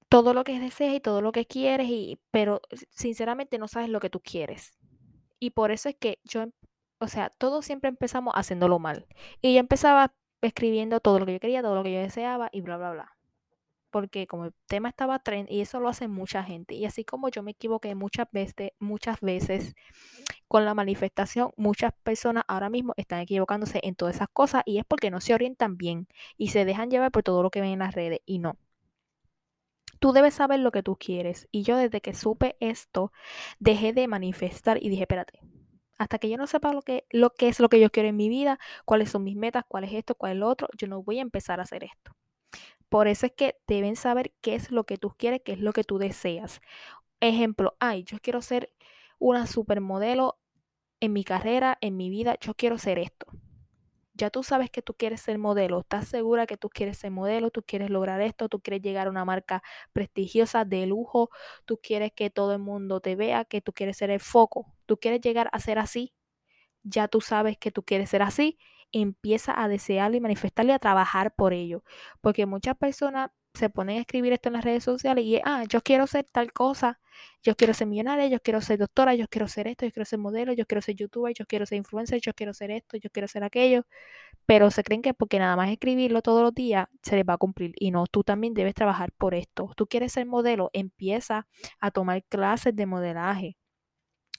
todo 0.08 0.32
lo 0.32 0.44
que 0.44 0.60
deseas 0.60 0.94
y 0.94 1.00
todo 1.00 1.22
lo 1.22 1.32
que 1.32 1.46
quieres, 1.46 1.88
y, 1.88 2.20
pero 2.30 2.60
sinceramente 2.90 3.58
no 3.58 3.66
sabes 3.66 3.88
lo 3.88 3.98
que 3.98 4.10
tú 4.10 4.20
quieres. 4.20 4.78
Y 5.40 5.50
por 5.50 5.72
eso 5.72 5.88
es 5.88 5.96
que 5.96 6.20
yo, 6.22 6.46
o 6.98 7.08
sea, 7.08 7.30
todos 7.30 7.64
siempre 7.64 7.88
empezamos 7.88 8.34
haciéndolo 8.36 8.78
mal. 8.78 9.06
Y 9.40 9.54
yo 9.54 9.60
empezaba 9.60 10.12
escribiendo 10.42 11.00
todo 11.00 11.18
lo 11.18 11.26
que 11.26 11.34
yo 11.34 11.40
quería, 11.40 11.62
todo 11.62 11.74
lo 11.74 11.82
que 11.82 11.92
yo 11.92 12.00
deseaba 12.00 12.48
y 12.52 12.60
bla, 12.60 12.76
bla, 12.76 12.92
bla. 12.92 13.16
Porque 13.90 14.26
como 14.26 14.46
el 14.46 14.54
tema 14.66 14.88
estaba 14.88 15.18
trend 15.18 15.50
y 15.50 15.60
eso 15.60 15.80
lo 15.80 15.88
hace 15.88 16.06
mucha 16.08 16.44
gente. 16.44 16.74
Y 16.74 16.86
así 16.86 17.04
como 17.04 17.28
yo 17.28 17.42
me 17.42 17.52
equivoqué 17.52 17.94
muchas 17.94 18.28
veces, 18.32 18.70
muchas 18.78 19.20
veces 19.20 19.74
con 20.48 20.64
la 20.64 20.74
manifestación, 20.74 21.52
muchas 21.56 21.92
personas 22.04 22.44
ahora 22.48 22.70
mismo 22.70 22.94
están 22.96 23.20
equivocándose 23.20 23.80
en 23.82 23.96
todas 23.96 24.16
esas 24.16 24.28
cosas 24.32 24.62
y 24.66 24.78
es 24.78 24.84
porque 24.86 25.10
no 25.10 25.20
se 25.20 25.34
orientan 25.34 25.76
bien 25.76 26.08
y 26.36 26.48
se 26.48 26.64
dejan 26.64 26.90
llevar 26.90 27.10
por 27.10 27.22
todo 27.24 27.42
lo 27.42 27.50
que 27.50 27.60
ven 27.60 27.72
en 27.72 27.78
las 27.80 27.94
redes 27.94 28.20
y 28.26 28.38
no. 28.38 28.56
Tú 30.00 30.12
debes 30.12 30.34
saber 30.34 30.60
lo 30.60 30.72
que 30.72 30.82
tú 30.82 30.96
quieres. 30.96 31.46
Y 31.52 31.62
yo 31.62 31.76
desde 31.76 32.00
que 32.00 32.14
supe 32.14 32.56
esto, 32.60 33.12
dejé 33.58 33.92
de 33.92 34.08
manifestar 34.08 34.82
y 34.82 34.88
dije, 34.88 35.02
espérate, 35.02 35.40
hasta 36.00 36.18
que 36.18 36.30
yo 36.30 36.38
no 36.38 36.46
sepa 36.46 36.72
lo 36.72 36.80
que, 36.80 37.04
lo 37.10 37.28
que 37.34 37.48
es 37.48 37.60
lo 37.60 37.68
que 37.68 37.78
yo 37.78 37.90
quiero 37.90 38.08
en 38.08 38.16
mi 38.16 38.30
vida, 38.30 38.58
cuáles 38.86 39.10
son 39.10 39.22
mis 39.22 39.36
metas, 39.36 39.64
cuál 39.68 39.84
es 39.84 39.92
esto, 39.92 40.14
cuál 40.14 40.32
es 40.32 40.38
lo 40.38 40.48
otro, 40.48 40.66
yo 40.78 40.88
no 40.88 41.02
voy 41.02 41.18
a 41.18 41.22
empezar 41.22 41.60
a 41.60 41.64
hacer 41.64 41.84
esto. 41.84 42.16
Por 42.88 43.06
eso 43.06 43.26
es 43.26 43.32
que 43.32 43.58
deben 43.66 43.96
saber 43.96 44.32
qué 44.40 44.54
es 44.54 44.70
lo 44.70 44.84
que 44.84 44.96
tú 44.96 45.14
quieres, 45.18 45.42
qué 45.44 45.52
es 45.52 45.60
lo 45.60 45.74
que 45.74 45.84
tú 45.84 45.98
deseas. 45.98 46.62
Ejemplo, 47.20 47.76
ay, 47.80 48.04
yo 48.04 48.16
quiero 48.22 48.40
ser 48.40 48.72
una 49.18 49.46
supermodelo 49.46 50.38
en 51.00 51.12
mi 51.12 51.22
carrera, 51.22 51.76
en 51.82 51.98
mi 51.98 52.08
vida, 52.08 52.38
yo 52.40 52.54
quiero 52.54 52.78
ser 52.78 52.98
esto. 52.98 53.26
Ya 54.14 54.30
tú 54.30 54.42
sabes 54.42 54.70
que 54.70 54.80
tú 54.80 54.94
quieres 54.94 55.20
ser 55.20 55.36
modelo, 55.36 55.80
estás 55.80 56.08
segura 56.08 56.46
que 56.46 56.56
tú 56.56 56.70
quieres 56.70 56.96
ser 56.96 57.10
modelo, 57.10 57.50
tú 57.50 57.62
quieres 57.62 57.90
lograr 57.90 58.22
esto, 58.22 58.48
tú 58.48 58.60
quieres 58.60 58.82
llegar 58.82 59.06
a 59.06 59.10
una 59.10 59.26
marca 59.26 59.62
prestigiosa 59.92 60.64
de 60.64 60.86
lujo, 60.86 61.28
tú 61.66 61.78
quieres 61.82 62.12
que 62.12 62.30
todo 62.30 62.54
el 62.54 62.58
mundo 62.58 63.00
te 63.00 63.16
vea, 63.16 63.44
que 63.44 63.60
tú 63.60 63.74
quieres 63.74 63.98
ser 63.98 64.10
el 64.10 64.20
foco, 64.20 64.74
tú 64.90 64.98
quieres 64.98 65.20
llegar 65.20 65.48
a 65.52 65.60
ser 65.60 65.78
así. 65.78 66.14
Ya 66.82 67.06
tú 67.06 67.20
sabes 67.20 67.56
que 67.58 67.70
tú 67.70 67.84
quieres 67.84 68.10
ser 68.10 68.22
así, 68.22 68.58
empieza 68.90 69.54
a 69.62 69.68
desearlo 69.68 70.16
y 70.16 70.20
manifestarle 70.20 70.72
a 70.72 70.80
trabajar 70.80 71.32
por 71.32 71.52
ello, 71.52 71.84
porque 72.20 72.44
muchas 72.44 72.76
personas 72.76 73.30
se 73.54 73.70
ponen 73.70 73.98
a 73.98 74.00
escribir 74.00 74.32
esto 74.32 74.48
en 74.48 74.54
las 74.54 74.64
redes 74.64 74.82
sociales 74.82 75.24
y, 75.24 75.40
ah, 75.44 75.62
yo 75.68 75.80
quiero 75.82 76.08
ser 76.08 76.24
tal 76.32 76.52
cosa, 76.52 76.98
yo 77.42 77.54
quiero 77.54 77.72
ser 77.72 77.86
millonaria, 77.86 78.26
yo 78.26 78.40
quiero 78.40 78.60
ser 78.60 78.78
doctora, 78.78 79.14
yo 79.14 79.28
quiero 79.28 79.46
ser 79.46 79.68
esto, 79.68 79.86
yo 79.86 79.92
quiero 79.92 80.06
ser 80.06 80.18
modelo, 80.18 80.52
yo 80.54 80.66
quiero 80.66 80.82
ser 80.82 80.96
youtuber, 80.96 81.34
yo 81.34 81.46
quiero 81.46 81.66
ser 81.66 81.78
influencer, 81.78 82.20
yo 82.20 82.32
quiero 82.34 82.52
ser 82.52 82.72
esto, 82.72 82.96
yo 82.96 83.10
quiero 83.10 83.28
ser 83.28 83.44
aquello, 83.44 83.84
pero 84.46 84.72
se 84.72 84.82
creen 84.82 85.02
que 85.02 85.14
porque 85.14 85.38
nada 85.38 85.54
más 85.56 85.70
escribirlo 85.70 86.20
todos 86.22 86.42
los 86.42 86.54
días 86.54 86.88
se 87.02 87.14
les 87.16 87.24
va 87.24 87.34
a 87.34 87.38
cumplir 87.38 87.74
y 87.78 87.92
no, 87.92 88.06
tú 88.06 88.24
también 88.24 88.54
debes 88.54 88.74
trabajar 88.74 89.12
por 89.12 89.34
esto. 89.34 89.70
Tú 89.76 89.86
quieres 89.86 90.12
ser 90.12 90.26
modelo, 90.26 90.70
empieza 90.72 91.46
a 91.80 91.92
tomar 91.92 92.24
clases 92.24 92.74
de 92.74 92.86
modelaje 92.86 93.59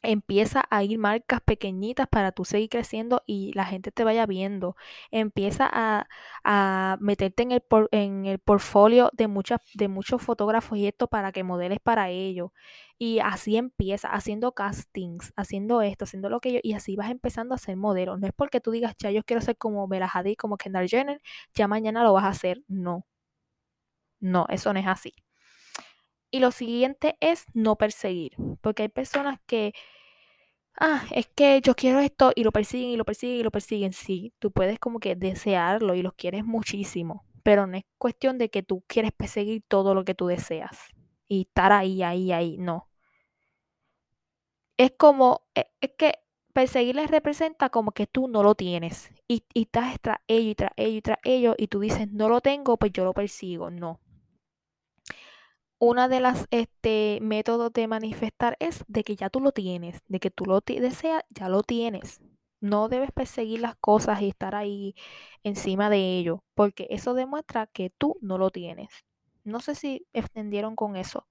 empieza 0.04 0.66
a 0.70 0.84
ir 0.84 0.98
marcas 1.00 1.42
pequeñitas 1.42 2.08
para 2.08 2.32
tú 2.32 2.46
seguir 2.46 2.70
creciendo 2.70 3.24
y 3.26 3.54
la 3.54 3.66
gente 3.66 3.92
te 3.92 4.04
vaya 4.04 4.26
viendo. 4.26 4.76
Empieza 5.12 5.70
a, 5.72 6.08
a 6.44 6.98
meterte 7.00 7.44
en 7.44 7.52
el, 7.52 7.64
en 7.92 8.26
el 8.26 8.40
portfolio 8.40 9.10
de, 9.14 9.28
muchas, 9.28 9.60
de 9.74 9.88
muchos 9.88 10.22
fotógrafos 10.22 10.78
y 10.78 10.88
esto 10.88 11.08
para 11.08 11.32
que 11.32 11.44
modeles 11.44 11.80
para 11.80 12.10
ellos. 12.10 12.52
Y 12.98 13.20
así 13.20 13.58
empieza, 13.58 14.10
haciendo 14.10 14.54
castings, 14.54 15.34
haciendo 15.36 15.82
esto, 15.82 16.06
haciendo 16.06 16.30
lo 16.30 16.40
que 16.40 16.54
yo, 16.54 16.60
y 16.64 16.74
así 16.74 16.96
vas 16.96 17.10
empezando 17.12 17.56
a 17.56 17.58
ser 17.58 17.76
modelo. 17.78 18.18
No 18.18 18.28
es 18.28 18.34
porque 18.34 18.62
tú 18.62 18.72
digas, 18.72 18.96
ya 19.00 19.12
yo 19.12 19.24
quiero 19.24 19.42
ser 19.42 19.58
como 19.58 19.88
Bella 19.88 20.10
Hadid, 20.14 20.36
como 20.38 20.58
Kendall 20.58 20.88
Jenner, 20.88 21.22
ya 21.56 21.68
mañana 21.68 22.04
lo 22.04 22.14
vas 22.14 22.26
a 22.26 22.30
hacer. 22.30 22.62
No. 22.68 23.06
No, 24.22 24.46
eso 24.50 24.72
no 24.74 24.80
es 24.80 24.88
así. 24.88 25.14
Y 26.32 26.40
lo 26.40 26.52
siguiente 26.52 27.18
es 27.20 27.46
no 27.54 27.76
perseguir, 27.78 28.34
porque 28.62 28.84
hay 28.84 28.90
personas 28.90 29.40
que, 29.46 29.74
ah, 30.80 31.06
es 31.12 31.28
que 31.28 31.62
yo 31.62 31.76
quiero 31.76 32.00
esto 32.00 32.32
y 32.36 32.44
lo 32.44 32.52
persiguen 32.52 32.90
y 32.90 32.98
lo 32.98 33.06
persiguen 33.06 33.38
y 33.40 33.44
lo 33.44 33.52
persiguen. 33.52 33.94
Sí, 33.94 34.34
tú 34.40 34.52
puedes 34.52 34.80
como 34.80 35.00
que 35.00 35.16
desearlo 35.16 35.96
y 35.96 36.02
lo 36.02 36.14
quieres 36.14 36.46
muchísimo, 36.46 37.26
pero 37.44 37.68
no 37.68 37.78
es 37.78 37.84
cuestión 37.98 38.38
de 38.38 38.50
que 38.50 38.64
tú 38.64 38.84
quieres 38.88 39.12
perseguir 39.12 39.64
todo 39.68 39.94
lo 39.96 40.04
que 40.06 40.16
tú 40.16 40.28
deseas 40.28 40.78
y 41.28 41.42
estar 41.44 41.72
ahí, 41.72 42.04
ahí, 42.04 42.32
ahí, 42.32 42.58
no. 42.58 42.88
Es 44.78 44.92
como, 44.98 45.44
e, 45.56 45.68
es 45.82 45.92
que 45.98 46.14
perseguirles 46.54 47.10
representa 47.12 47.70
como 47.70 47.92
que 47.92 48.08
tú 48.08 48.28
no 48.28 48.44
lo 48.44 48.56
tienes 48.56 49.12
y, 49.28 49.46
y 49.54 49.64
estás 49.64 50.00
tras 50.02 50.18
ello 50.28 50.50
y 50.52 50.56
tras 50.56 50.72
ello 50.78 50.98
y 50.98 51.02
tras 51.02 51.18
ello 51.24 51.56
y 51.58 51.68
tú 51.68 51.80
dices, 51.80 52.12
no 52.12 52.28
lo 52.30 52.42
tengo, 52.42 52.78
pues 52.78 52.92
yo 52.92 53.04
lo 53.06 53.14
persigo. 53.14 53.70
No, 53.72 54.00
una 55.82 56.08
de 56.08 56.20
las 56.20 56.46
este, 56.52 57.18
métodos 57.24 57.74
de 57.74 57.88
manifestar 57.88 58.56
es 58.60 58.86
de 58.88 59.04
que 59.04 59.16
ya 59.16 59.32
tú 59.32 59.40
lo 59.40 59.52
tienes, 59.52 60.00
de 60.08 60.20
que 60.20 60.30
tú 60.30 60.46
lo 60.46 60.60
deseas, 60.60 61.24
ya 61.32 61.50
lo 61.50 61.64
tienes. 61.64 62.22
No 62.60 62.88
debes 62.88 63.12
perseguir 63.12 63.62
las 63.62 63.76
cosas 63.78 64.22
y 64.22 64.30
estar 64.30 64.54
ahí 64.54 64.94
encima 65.42 65.90
de 65.90 66.20
ello, 66.20 66.44
porque 66.54 66.86
eso 66.92 67.16
demuestra 67.16 67.66
que 67.66 67.90
tú 67.90 68.16
no 68.22 68.38
lo 68.38 68.52
tienes. 68.52 68.90
No 69.44 69.60
sé 69.60 69.74
si 69.74 70.06
extendieron 70.14 70.76
con 70.76 70.96
eso, 70.96 71.28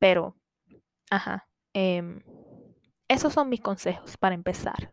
pero, 0.00 0.36
ajá, 1.08 1.48
em, 1.72 2.20
esos 3.06 3.32
son 3.32 3.48
mis 3.48 3.60
consejos 3.60 4.16
para 4.16 4.34
empezar. 4.34 4.92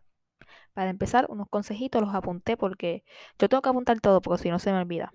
Para 0.74 0.90
empezar, 0.90 1.26
unos 1.28 1.48
consejitos 1.48 2.02
los 2.02 2.14
apunté 2.14 2.56
porque 2.56 3.02
yo 3.36 3.48
tengo 3.48 3.62
que 3.62 3.68
apuntar 3.70 4.00
todo 4.00 4.22
porque 4.22 4.44
si 4.44 4.50
no 4.50 4.60
se 4.60 4.70
me 4.72 4.78
olvida. 4.78 5.12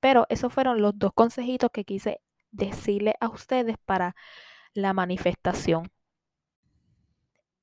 Pero 0.00 0.24
esos 0.30 0.50
fueron 0.50 0.80
los 0.80 0.98
dos 0.98 1.12
consejitos 1.12 1.70
que 1.70 1.84
quise 1.84 2.22
decirle 2.50 3.14
a 3.20 3.28
ustedes 3.28 3.76
para 3.84 4.14
la 4.74 4.92
manifestación. 4.92 5.90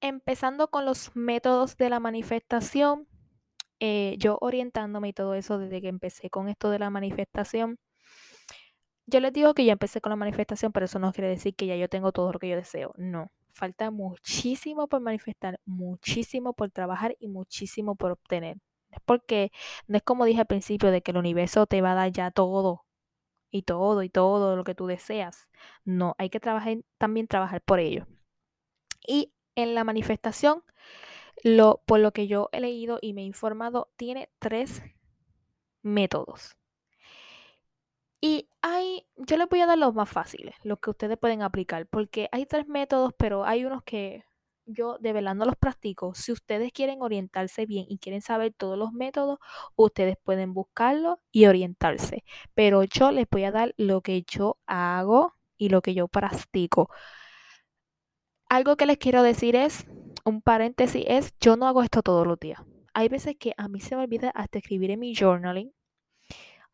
Empezando 0.02 0.70
con 0.70 0.86
los 0.86 1.16
métodos 1.16 1.78
de 1.78 1.90
la 1.90 2.00
manifestación, 2.00 3.08
eh, 3.80 4.16
yo 4.20 4.38
orientándome 4.42 5.10
y 5.10 5.14
todo 5.14 5.34
eso 5.36 5.58
desde 5.58 5.82
que 5.82 5.88
empecé 5.88 6.30
con 6.30 6.50
esto 6.50 6.70
de 6.70 6.80
la 6.80 6.90
manifestación, 6.90 7.78
yo 9.08 9.20
les 9.20 9.34
digo 9.34 9.54
que 9.54 9.66
ya 9.66 9.74
empecé 9.74 10.02
con 10.02 10.10
la 10.10 10.16
manifestación, 10.16 10.72
pero 10.72 10.86
eso 10.86 11.00
no 11.00 11.12
quiere 11.14 11.30
decir 11.30 11.56
que 11.56 11.68
ya 11.68 11.76
yo 11.76 11.90
tengo 11.90 12.12
todo 12.12 12.32
lo 12.32 12.40
que 12.40 12.50
yo 12.50 12.56
deseo. 12.56 12.94
No, 12.98 13.32
falta 13.52 13.92
muchísimo 13.92 14.88
por 14.88 15.02
manifestar, 15.02 15.60
muchísimo 15.66 16.54
por 16.54 16.72
trabajar 16.72 17.16
y 17.20 17.28
muchísimo 17.28 17.96
por 17.96 18.12
obtener. 18.12 18.58
Es 18.92 19.00
porque 19.06 19.52
no 19.88 19.98
es 19.98 20.04
como 20.04 20.26
dije 20.26 20.42
al 20.42 20.48
principio 20.48 20.92
de 20.92 21.02
que 21.02 21.12
el 21.12 21.18
universo 21.18 21.68
te 21.68 21.82
va 21.82 21.92
a 21.92 21.96
dar 21.96 22.12
ya 22.12 22.32
todo 22.32 22.85
y 23.52 23.64
todo 23.64 24.04
y 24.04 24.10
todo 24.10 24.56
lo 24.56 24.64
que 24.64 24.76
tú 24.76 24.88
deseas. 24.88 25.50
No, 25.84 26.16
hay 26.18 26.30
que 26.30 26.40
trabajar, 26.40 26.78
también 26.98 27.28
trabajar 27.28 27.62
por 27.62 27.80
ello. 27.80 28.08
Y 29.08 29.34
en 29.56 29.76
la 29.76 29.84
manifestación, 29.84 30.64
lo, 31.44 31.82
por 31.86 32.00
lo 32.00 32.12
que 32.12 32.28
yo 32.28 32.50
he 32.52 32.60
leído 32.62 33.00
y 33.02 33.14
me 33.14 33.22
he 33.22 33.26
informado, 33.26 33.90
tiene 33.98 34.30
tres 34.40 34.82
métodos. 35.82 36.56
Y 38.22 38.50
hay, 38.62 39.06
yo 39.18 39.38
les 39.38 39.48
voy 39.48 39.62
a 39.62 39.68
dar 39.68 39.78
los 39.78 39.94
más 39.94 40.10
fáciles, 40.10 40.56
los 40.64 40.80
que 40.80 40.90
ustedes 40.90 41.18
pueden 41.18 41.44
aplicar, 41.44 41.86
porque 41.88 42.28
hay 42.32 42.46
tres 42.46 42.68
métodos, 42.68 43.14
pero 43.18 43.46
hay 43.46 43.66
unos 43.66 43.84
que 43.84 44.26
yo 44.66 44.98
de 45.00 45.14
verdad 45.14 45.36
no 45.36 45.46
los 45.46 45.56
practico. 45.56 46.14
Si 46.16 46.32
ustedes 46.32 46.72
quieren 46.72 47.02
orientarse 47.02 47.66
bien 47.66 47.86
y 47.90 47.98
quieren 47.98 48.22
saber 48.22 48.54
todos 48.54 48.78
los 48.78 48.92
métodos, 48.94 49.40
ustedes 49.76 50.18
pueden 50.24 50.54
buscarlo 50.54 51.20
y 51.32 51.46
orientarse. 51.46 52.24
Pero 52.54 52.84
yo 52.84 53.12
les 53.12 53.28
voy 53.30 53.44
a 53.46 53.52
dar 53.52 53.74
lo 53.78 54.02
que 54.02 54.24
yo 54.24 54.58
hago 54.66 55.36
y 55.58 55.70
lo 55.70 55.82
que 55.82 55.94
yo 55.94 56.08
practico. 56.08 56.90
Algo 58.50 58.78
que 58.78 58.86
les 58.86 58.98
quiero 58.98 59.24
decir 59.24 59.56
es, 59.56 59.86
un 60.24 60.42
paréntesis 60.42 61.04
es, 61.08 61.36
yo 61.40 61.58
no 61.58 61.68
hago 61.68 61.84
esto 61.84 62.02
todos 62.02 62.26
los 62.28 62.40
días. 62.40 62.62
Hay 62.94 63.10
veces 63.10 63.36
que 63.38 63.54
a 63.58 63.68
mí 63.68 63.80
se 63.80 63.96
me 63.96 64.04
olvida 64.04 64.30
hasta 64.30 64.60
escribir 64.60 64.92
en 64.92 65.00
mi 65.00 65.16
journaling 65.16 65.74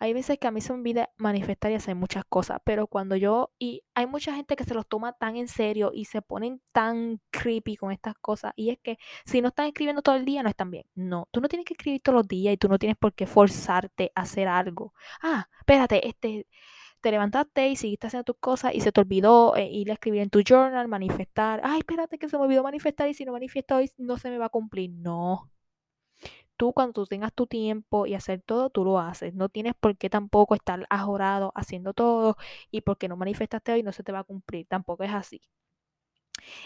hay 0.02 0.14
veces 0.14 0.40
que 0.40 0.48
a 0.48 0.52
mí 0.52 0.62
se 0.62 0.74
me 0.74 0.80
olvida 0.80 1.12
manifestar 1.18 1.72
y 1.72 1.76
hacer 1.76 1.94
muchas 1.94 2.26
cosas, 2.26 2.58
pero 2.64 2.88
cuando 2.88 3.16
yo, 3.16 3.52
y 3.60 3.84
hay 3.94 4.08
mucha 4.08 4.36
gente 4.36 4.56
que 4.56 4.64
se 4.64 4.74
los 4.74 4.88
toma 4.88 5.14
tan 5.14 5.36
en 5.36 5.48
serio 5.48 5.92
y 5.94 6.06
se 6.06 6.24
ponen 6.24 6.60
tan 6.74 7.22
creepy 7.30 7.76
con 7.76 7.92
estas 7.92 8.16
cosas, 8.16 8.52
y 8.56 8.72
es 8.72 8.80
que 8.82 8.98
si 9.26 9.42
no 9.42 9.50
están 9.50 9.68
escribiendo 9.68 10.02
todo 10.02 10.16
el 10.16 10.26
día, 10.26 10.42
no 10.42 10.50
están 10.50 10.72
bien. 10.72 10.86
No, 10.96 11.28
tú 11.30 11.40
no 11.40 11.48
tienes 11.48 11.66
que 11.68 11.76
escribir 11.76 12.02
todos 12.02 12.16
los 12.16 12.28
días 12.28 12.52
y 12.52 12.58
tú 12.58 12.68
no 12.68 12.80
tienes 12.80 12.98
por 12.98 13.14
qué 13.14 13.28
forzarte 13.28 14.12
a 14.16 14.22
hacer 14.22 14.48
algo. 14.48 14.96
Ah, 15.22 15.48
espérate, 15.60 16.08
este, 16.08 16.48
te 17.02 17.12
levantaste 17.12 17.70
y 17.70 17.76
seguiste 17.76 18.08
haciendo 18.08 18.24
tus 18.24 18.38
cosas 18.40 18.74
y 18.74 18.82
se 18.82 18.92
te 18.92 19.02
olvidó 19.02 19.56
eh, 19.56 19.70
ir 19.72 19.92
a 19.92 19.94
escribir 19.94 20.22
en 20.24 20.32
tu 20.32 20.42
journal, 20.42 20.88
manifestar. 20.88 21.62
Ay, 21.64 21.80
espérate 21.80 22.18
que 22.18 22.28
se 22.28 22.38
me 22.38 22.44
olvidó 22.46 22.64
manifestar 22.64 23.08
y 23.08 23.14
si 23.14 23.24
no 23.24 23.34
manifiesto 23.34 23.76
hoy 23.76 23.92
no 24.00 24.18
se 24.18 24.32
me 24.32 24.40
va 24.40 24.48
a 24.48 24.50
cumplir. 24.50 24.90
No, 24.92 25.52
tú 26.62 26.74
cuando 26.74 26.94
tú 26.94 27.08
tengas 27.08 27.34
tu 27.34 27.48
tiempo 27.48 28.06
y 28.06 28.14
hacer 28.14 28.44
todo, 28.44 28.70
tú 28.70 28.86
lo 28.86 29.00
haces. 29.00 29.34
No 29.34 29.50
tienes 29.50 29.74
por 29.74 29.98
qué 29.98 30.12
tampoco 30.12 30.54
estar 30.54 30.86
ajorado 30.92 31.52
haciendo 31.56 31.96
todo 31.96 32.38
y 32.70 32.82
porque 32.82 33.08
no 33.08 33.18
manifestaste 33.18 33.72
hoy 33.72 33.82
no 33.82 33.92
se 33.92 34.04
te 34.04 34.12
va 34.12 34.20
a 34.20 34.24
cumplir. 34.24 34.68
Tampoco 34.68 35.04
es 35.04 35.12
así. 35.12 35.42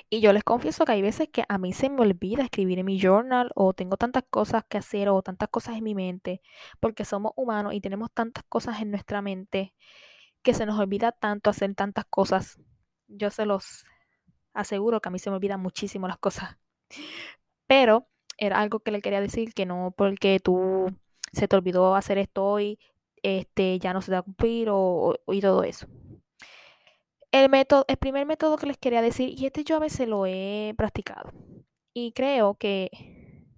Y 0.09 0.19
yo 0.19 0.33
les 0.33 0.43
confieso 0.43 0.83
que 0.83 0.91
hay 0.91 1.01
veces 1.01 1.29
que 1.29 1.45
a 1.47 1.57
mí 1.57 1.71
se 1.71 1.89
me 1.89 2.01
olvida 2.01 2.43
escribir 2.43 2.79
en 2.79 2.87
mi 2.87 2.99
journal 2.99 3.51
o 3.55 3.71
tengo 3.71 3.95
tantas 3.95 4.25
cosas 4.29 4.65
que 4.67 4.77
hacer 4.77 5.07
o 5.07 5.21
tantas 5.21 5.47
cosas 5.47 5.77
en 5.77 5.85
mi 5.85 5.95
mente, 5.95 6.41
porque 6.81 7.05
somos 7.05 7.31
humanos 7.37 7.73
y 7.73 7.79
tenemos 7.79 8.11
tantas 8.11 8.43
cosas 8.49 8.81
en 8.81 8.91
nuestra 8.91 9.21
mente 9.21 9.73
que 10.41 10.53
se 10.53 10.65
nos 10.65 10.77
olvida 10.77 11.13
tanto 11.13 11.49
hacer 11.49 11.73
tantas 11.73 12.03
cosas. 12.09 12.59
Yo 13.07 13.29
se 13.29 13.45
los 13.45 13.85
aseguro 14.53 14.99
que 14.99 15.07
a 15.07 15.11
mí 15.13 15.19
se 15.19 15.29
me 15.29 15.37
olvidan 15.37 15.61
muchísimo 15.61 16.05
las 16.05 16.17
cosas. 16.17 16.57
Pero 17.65 18.09
era 18.38 18.60
algo 18.60 18.80
que 18.80 18.92
le 18.92 19.01
quería 19.01 19.22
decir, 19.22 19.54
que 19.54 19.65
no 19.65 19.94
porque 19.96 20.39
tú 20.39 20.92
se 21.32 21.48
te 21.48 21.56
olvidó 21.56 21.96
hacer 21.96 22.18
esto 22.18 22.46
hoy, 22.46 22.80
este, 23.24 23.80
ya 23.80 23.94
no 23.94 24.01
se 24.01 24.08
te 24.08 24.13
va 24.13 24.20
a 24.20 24.24
cumplir 24.24 24.70
o, 24.72 25.15
y 25.27 25.42
todo 25.42 25.63
eso. 25.63 25.88
El, 27.32 27.50
método, 27.50 27.86
el 27.88 27.98
primer 27.98 28.25
método 28.25 28.58
que 28.58 28.68
les 28.68 28.77
quería 28.77 29.01
decir, 29.01 29.34
y 29.38 29.46
este 29.46 29.63
yo 29.63 29.75
a 29.75 29.80
veces 29.80 30.08
lo 30.08 30.25
he 30.25 30.74
practicado, 30.77 31.32
y 31.94 32.12
creo 32.13 32.56
que 32.56 32.89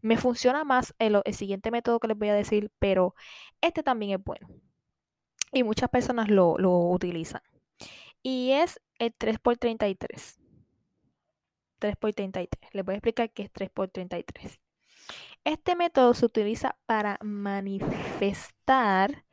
me 0.02 0.18
funciona 0.18 0.64
más 0.64 0.96
el, 1.00 1.22
el 1.26 1.34
siguiente 1.34 1.72
método 1.72 2.00
que 2.00 2.08
les 2.08 2.18
voy 2.18 2.30
a 2.30 2.34
decir, 2.34 2.72
pero 2.80 3.16
este 3.62 3.84
también 3.84 4.20
es 4.20 4.24
bueno. 4.24 4.48
Y 5.52 5.64
muchas 5.64 5.90
personas 5.90 6.30
lo, 6.30 6.58
lo 6.58 6.80
utilizan. 6.90 7.42
Y 8.24 8.52
es 8.52 8.80
el 9.00 9.14
3x33. 9.18 10.38
3x33. 11.80 12.48
Les 12.74 12.86
voy 12.86 12.94
a 12.94 12.98
explicar 12.98 13.32
qué 13.32 13.44
es 13.44 13.54
3x33. 13.54 14.60
Este 15.48 15.78
método 15.78 16.14
se 16.14 16.26
utiliza 16.26 16.78
para 16.88 17.18
manifestar 17.24 19.24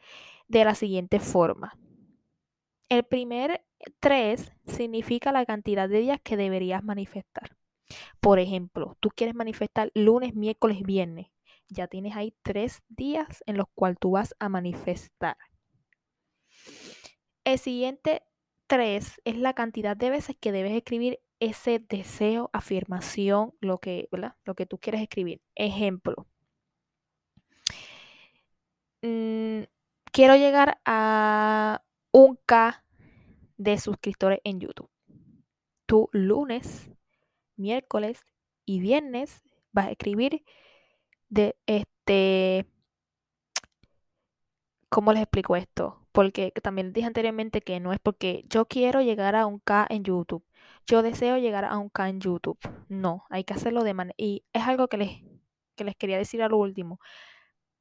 de 0.46 0.64
la 0.64 0.76
siguiente 0.76 1.18
forma. 1.18 1.76
El 2.88 3.02
primer 3.02 3.64
3 3.98 4.52
significa 4.64 5.32
la 5.32 5.44
cantidad 5.44 5.88
de 5.88 5.98
días 5.98 6.20
que 6.22 6.36
deberías 6.36 6.84
manifestar. 6.84 7.56
Por 8.20 8.38
ejemplo, 8.38 8.96
tú 9.00 9.08
quieres 9.08 9.34
manifestar 9.34 9.90
lunes, 9.92 10.36
miércoles, 10.36 10.82
viernes. 10.84 11.32
Ya 11.66 11.88
tienes 11.88 12.14
ahí 12.14 12.32
tres 12.42 12.84
días 12.88 13.42
en 13.46 13.56
los 13.56 13.66
cuales 13.74 13.98
tú 13.98 14.12
vas 14.12 14.36
a 14.38 14.48
manifestar. 14.48 15.36
El 17.42 17.58
siguiente 17.58 18.22
tres 18.68 19.20
es 19.24 19.36
la 19.36 19.54
cantidad 19.54 19.96
de 19.96 20.10
veces 20.10 20.36
que 20.38 20.52
debes 20.52 20.74
escribir 20.74 21.18
ese 21.44 21.78
deseo, 21.78 22.50
afirmación, 22.52 23.54
lo 23.60 23.78
que, 23.78 24.08
Lo 24.44 24.54
que 24.54 24.66
tú 24.66 24.78
quieres 24.78 25.02
escribir. 25.02 25.40
Ejemplo. 25.54 26.26
Mm, 29.02 29.64
quiero 30.12 30.36
llegar 30.36 30.80
a 30.84 31.82
un 32.12 32.38
K 32.46 32.84
de 33.56 33.78
suscriptores 33.78 34.40
en 34.44 34.60
YouTube. 34.60 34.90
Tú 35.86 36.08
lunes, 36.12 36.90
miércoles 37.56 38.24
y 38.64 38.80
viernes 38.80 39.42
vas 39.72 39.88
a 39.88 39.90
escribir 39.90 40.44
de 41.28 41.56
este 41.66 42.66
¿Cómo 44.94 45.12
les 45.12 45.22
explico 45.22 45.56
esto? 45.56 46.06
Porque 46.12 46.52
también 46.62 46.92
dije 46.92 47.08
anteriormente 47.08 47.62
que 47.62 47.80
no 47.80 47.92
es 47.92 47.98
porque 47.98 48.44
yo 48.48 48.66
quiero 48.66 49.02
llegar 49.02 49.34
a 49.34 49.44
un 49.44 49.58
K 49.58 49.88
en 49.90 50.04
YouTube. 50.04 50.44
Yo 50.86 51.02
deseo 51.02 51.38
llegar 51.38 51.64
a 51.64 51.78
un 51.78 51.90
en 51.96 52.20
YouTube. 52.20 52.58
No, 52.88 53.24
hay 53.30 53.44
que 53.44 53.54
hacerlo 53.54 53.84
de 53.84 53.94
manera... 53.94 54.14
Y 54.18 54.44
es 54.52 54.62
algo 54.64 54.88
que 54.88 54.96
les, 54.96 55.22
que 55.76 55.84
les 55.84 55.96
quería 55.96 56.18
decir 56.18 56.42
a 56.42 56.48
lo 56.48 56.58
último. 56.58 57.00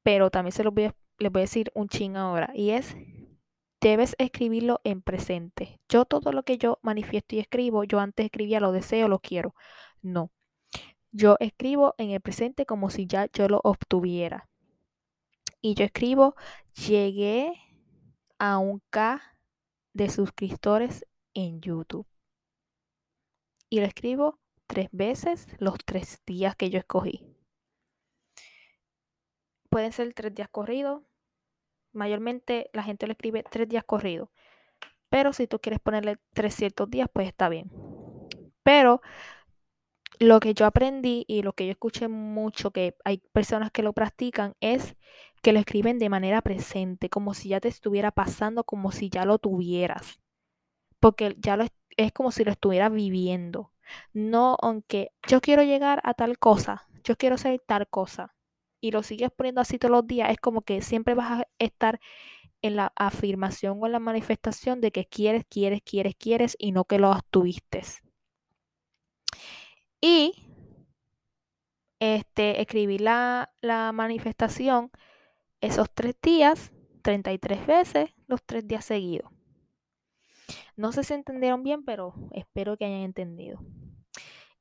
Pero 0.02 0.30
también 0.30 0.52
se 0.52 0.64
los 0.64 0.72
voy 0.74 0.84
a, 0.84 0.94
les 1.18 1.32
voy 1.32 1.40
a 1.40 1.44
decir 1.44 1.70
un 1.74 1.88
ching 1.88 2.16
ahora. 2.16 2.50
Y 2.54 2.70
es, 2.70 2.96
debes 3.80 4.14
escribirlo 4.18 4.80
en 4.84 5.02
presente. 5.02 5.80
Yo 5.88 6.04
todo 6.04 6.32
lo 6.32 6.42
que 6.44 6.58
yo 6.58 6.78
manifiesto 6.82 7.36
y 7.36 7.40
escribo, 7.40 7.84
yo 7.84 8.00
antes 8.00 8.26
escribía 8.26 8.60
lo 8.60 8.72
deseo, 8.72 9.08
lo 9.08 9.18
quiero. 9.18 9.54
No. 10.02 10.30
Yo 11.12 11.36
escribo 11.40 11.94
en 11.98 12.10
el 12.10 12.20
presente 12.20 12.66
como 12.66 12.90
si 12.90 13.06
ya 13.06 13.26
yo 13.32 13.48
lo 13.48 13.60
obtuviera 13.62 14.48
y 15.64 15.72
yo 15.72 15.86
escribo, 15.86 16.36
llegué 16.74 17.54
a 18.38 18.58
un 18.58 18.82
K 18.90 19.22
de 19.94 20.10
suscriptores 20.10 21.06
en 21.32 21.62
YouTube. 21.62 22.06
Y 23.68 23.80
lo 23.80 23.86
escribo 23.86 24.38
tres 24.66 24.88
veces 24.92 25.46
los 25.58 25.76
tres 25.84 26.22
días 26.26 26.56
que 26.56 26.70
yo 26.70 26.78
escogí. 26.78 27.24
Pueden 29.68 29.92
ser 29.92 30.12
tres 30.14 30.34
días 30.34 30.48
corridos. 30.48 31.02
Mayormente 31.92 32.70
la 32.72 32.82
gente 32.82 33.06
lo 33.06 33.12
escribe 33.12 33.42
tres 33.42 33.68
días 33.68 33.84
corridos. 33.84 34.28
Pero 35.08 35.32
si 35.32 35.46
tú 35.46 35.60
quieres 35.60 35.80
ponerle 35.80 36.18
tres 36.32 36.54
ciertos 36.54 36.90
días, 36.90 37.08
pues 37.12 37.28
está 37.28 37.48
bien. 37.48 37.70
Pero 38.62 39.00
lo 40.18 40.40
que 40.40 40.54
yo 40.54 40.66
aprendí 40.66 41.24
y 41.28 41.42
lo 41.42 41.52
que 41.52 41.66
yo 41.66 41.72
escuché 41.72 42.08
mucho 42.08 42.70
que 42.70 42.96
hay 43.04 43.18
personas 43.32 43.70
que 43.70 43.82
lo 43.82 43.92
practican 43.92 44.54
es 44.60 44.96
que 45.42 45.52
lo 45.52 45.58
escriben 45.58 45.98
de 45.98 46.08
manera 46.08 46.40
presente, 46.40 47.10
como 47.10 47.34
si 47.34 47.50
ya 47.50 47.60
te 47.60 47.68
estuviera 47.68 48.10
pasando, 48.10 48.64
como 48.64 48.92
si 48.92 49.10
ya 49.10 49.24
lo 49.24 49.38
tuvieras. 49.38 50.20
Porque 51.00 51.36
ya 51.38 51.56
lo 51.56 51.64
es 51.96 52.12
como 52.12 52.32
si 52.32 52.44
lo 52.44 52.52
estuvieras 52.52 52.92
viviendo. 52.92 53.72
No, 54.12 54.56
aunque 54.62 55.12
yo 55.28 55.40
quiero 55.40 55.62
llegar 55.62 56.00
a 56.04 56.14
tal 56.14 56.38
cosa, 56.38 56.88
yo 57.04 57.16
quiero 57.16 57.38
ser 57.38 57.60
tal 57.66 57.88
cosa, 57.88 58.34
y 58.80 58.90
lo 58.90 59.02
sigues 59.02 59.30
poniendo 59.34 59.60
así 59.62 59.78
todos 59.78 59.92
los 59.92 60.06
días, 60.06 60.30
es 60.30 60.38
como 60.38 60.62
que 60.62 60.82
siempre 60.82 61.14
vas 61.14 61.40
a 61.40 61.48
estar 61.58 62.00
en 62.62 62.76
la 62.76 62.92
afirmación 62.96 63.78
o 63.80 63.86
en 63.86 63.92
la 63.92 63.98
manifestación 63.98 64.80
de 64.80 64.90
que 64.92 65.06
quieres, 65.06 65.44
quieres, 65.48 65.80
quieres, 65.82 66.14
quieres 66.16 66.56
y 66.58 66.72
no 66.72 66.84
que 66.84 66.98
lo 66.98 67.10
obtuviste. 67.10 67.82
Y 70.00 70.34
este, 71.98 72.60
escribir 72.60 73.00
la, 73.00 73.52
la 73.62 73.92
manifestación 73.92 74.90
esos 75.62 75.88
tres 75.94 76.14
días, 76.22 76.72
33 77.02 77.66
veces, 77.66 78.10
los 78.26 78.42
tres 78.44 78.66
días 78.68 78.84
seguidos. 78.84 79.30
No 80.76 80.92
sé 80.92 81.04
si 81.04 81.14
entendieron 81.14 81.62
bien, 81.62 81.84
pero 81.84 82.14
espero 82.32 82.76
que 82.76 82.84
hayan 82.84 83.02
entendido. 83.02 83.60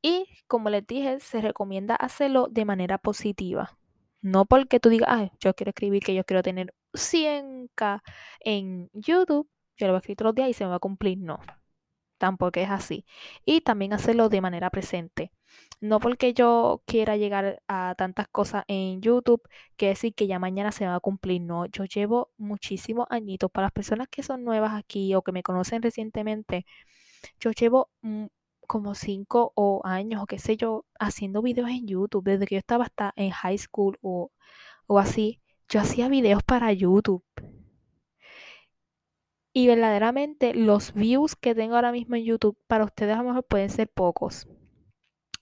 Y 0.02 0.28
como 0.48 0.70
les 0.70 0.86
dije, 0.86 1.20
se 1.20 1.42
recomienda 1.42 1.96
hacerlo 1.96 2.48
de 2.52 2.66
manera 2.66 2.98
positiva. 2.98 3.78
No 4.22 4.46
porque 4.46 4.80
tú 4.80 4.90
digas, 4.90 5.10
ah, 5.12 5.32
yo 5.40 5.54
quiero 5.54 5.70
escribir 5.70 6.04
que 6.04 6.14
yo 6.14 6.24
quiero 6.24 6.44
tener 6.44 6.74
100k 6.94 8.02
en 8.42 8.90
YouTube, 8.94 9.50
yo 9.78 9.88
lo 9.88 9.94
voy 9.94 9.98
a 9.98 10.00
escribir 10.00 10.18
todos 10.18 10.30
los 10.30 10.36
días 10.36 10.50
y 10.50 10.54
se 10.54 10.66
me 10.66 10.70
va 10.72 10.76
a 10.76 10.80
cumplir. 10.80 11.18
No, 11.20 11.40
tampoco 12.24 12.58
es 12.62 12.70
así. 12.70 13.06
Y 13.46 13.62
también 13.62 13.92
hacerlo 13.92 14.30
de 14.30 14.40
manera 14.40 14.70
presente. 14.70 15.34
No 15.82 16.00
porque 16.00 16.34
yo 16.34 16.82
quiera 16.86 17.18
llegar 17.18 17.62
a 17.68 17.96
tantas 17.98 18.30
cosas 18.30 18.64
en 18.70 19.02
YouTube, 19.02 19.42
que 19.76 19.88
decir 19.90 20.16
que 20.16 20.26
ya 20.26 20.40
mañana 20.40 20.72
se 20.72 20.88
va 20.88 20.96
a 20.96 21.00
cumplir. 21.02 21.42
No, 21.42 21.66
yo 21.66 21.84
llevo 21.84 22.32
muchísimos 22.38 23.08
añitos. 23.10 23.52
Para 23.52 23.66
las 23.66 23.74
personas 23.74 24.08
que 24.10 24.24
son 24.24 24.46
nuevas 24.46 24.74
aquí 24.74 25.14
o 25.16 25.22
que 25.22 25.34
me 25.34 25.44
conocen 25.44 25.82
recientemente, 25.82 26.66
yo 27.42 27.52
llevo 27.52 27.90
mm, 28.04 28.28
como 28.68 28.96
cinco 28.96 29.52
o 29.56 29.82
años 29.84 30.24
o 30.24 30.26
qué 30.26 30.40
sé 30.40 30.56
yo 30.56 30.86
haciendo 31.00 31.42
videos 31.42 31.70
en 31.72 31.88
YouTube. 31.88 32.24
Desde 32.24 32.48
que 32.48 32.56
yo 32.56 32.60
estaba 32.60 32.86
hasta 32.86 33.12
en 33.18 33.32
high 33.32 33.58
school 33.58 33.98
o, 34.02 34.32
o 34.88 35.00
así, 35.00 35.42
yo 35.68 35.82
hacía 35.82 36.08
videos 36.08 36.42
para 36.44 36.72
YouTube. 36.72 37.24
Y 39.54 39.68
verdaderamente 39.68 40.56
los 40.56 40.94
views 40.94 41.36
que 41.36 41.54
tengo 41.54 41.76
ahora 41.76 41.92
mismo 41.92 42.16
en 42.16 42.24
YouTube 42.24 42.58
para 42.68 42.86
ustedes 42.86 43.16
a 43.16 43.22
lo 43.22 43.30
mejor 43.30 43.46
pueden 43.46 43.70
ser 43.70 43.88
pocos. 43.88 44.48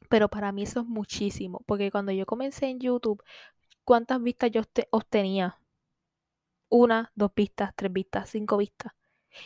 Pero 0.09 0.27
para 0.27 0.51
mí 0.51 0.63
eso 0.63 0.81
es 0.81 0.85
muchísimo. 0.85 1.63
Porque 1.65 1.91
cuando 1.91 2.11
yo 2.11 2.25
comencé 2.25 2.67
en 2.67 2.79
YouTube, 2.79 3.23
¿cuántas 3.85 4.21
vistas 4.21 4.51
yo 4.51 4.61
obtenía? 4.89 5.61
Una, 6.69 7.11
dos 7.15 7.31
vistas, 7.33 7.71
tres 7.75 7.93
vistas, 7.93 8.29
cinco 8.29 8.57
vistas. 8.57 8.91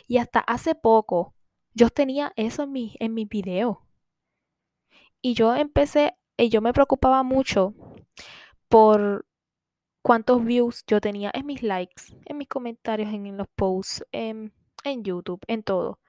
Y 0.08 0.18
hasta 0.18 0.40
hace 0.40 0.74
poco 0.74 1.34
yo 1.72 1.90
tenía 1.90 2.32
eso 2.34 2.64
en 2.64 2.72
mi, 2.72 2.96
en 2.98 3.14
mis 3.14 3.28
videos. 3.28 3.78
Y 5.22 5.34
yo 5.34 5.54
empecé, 5.54 6.16
y 6.36 6.48
yo 6.48 6.60
me 6.60 6.72
preocupaba 6.72 7.22
mucho 7.22 7.74
por 8.68 9.26
cuántos 10.02 10.44
views 10.44 10.84
yo 10.86 11.00
tenía 11.00 11.30
en 11.34 11.46
mis 11.46 11.62
likes, 11.62 12.16
en 12.24 12.38
mis 12.38 12.48
comentarios, 12.48 13.12
en 13.12 13.36
los 13.36 13.48
posts, 13.56 14.04
en, 14.12 14.52
en 14.90 15.04
YouTube, 15.04 15.40
en 15.46 15.62
todo. 15.62 16.00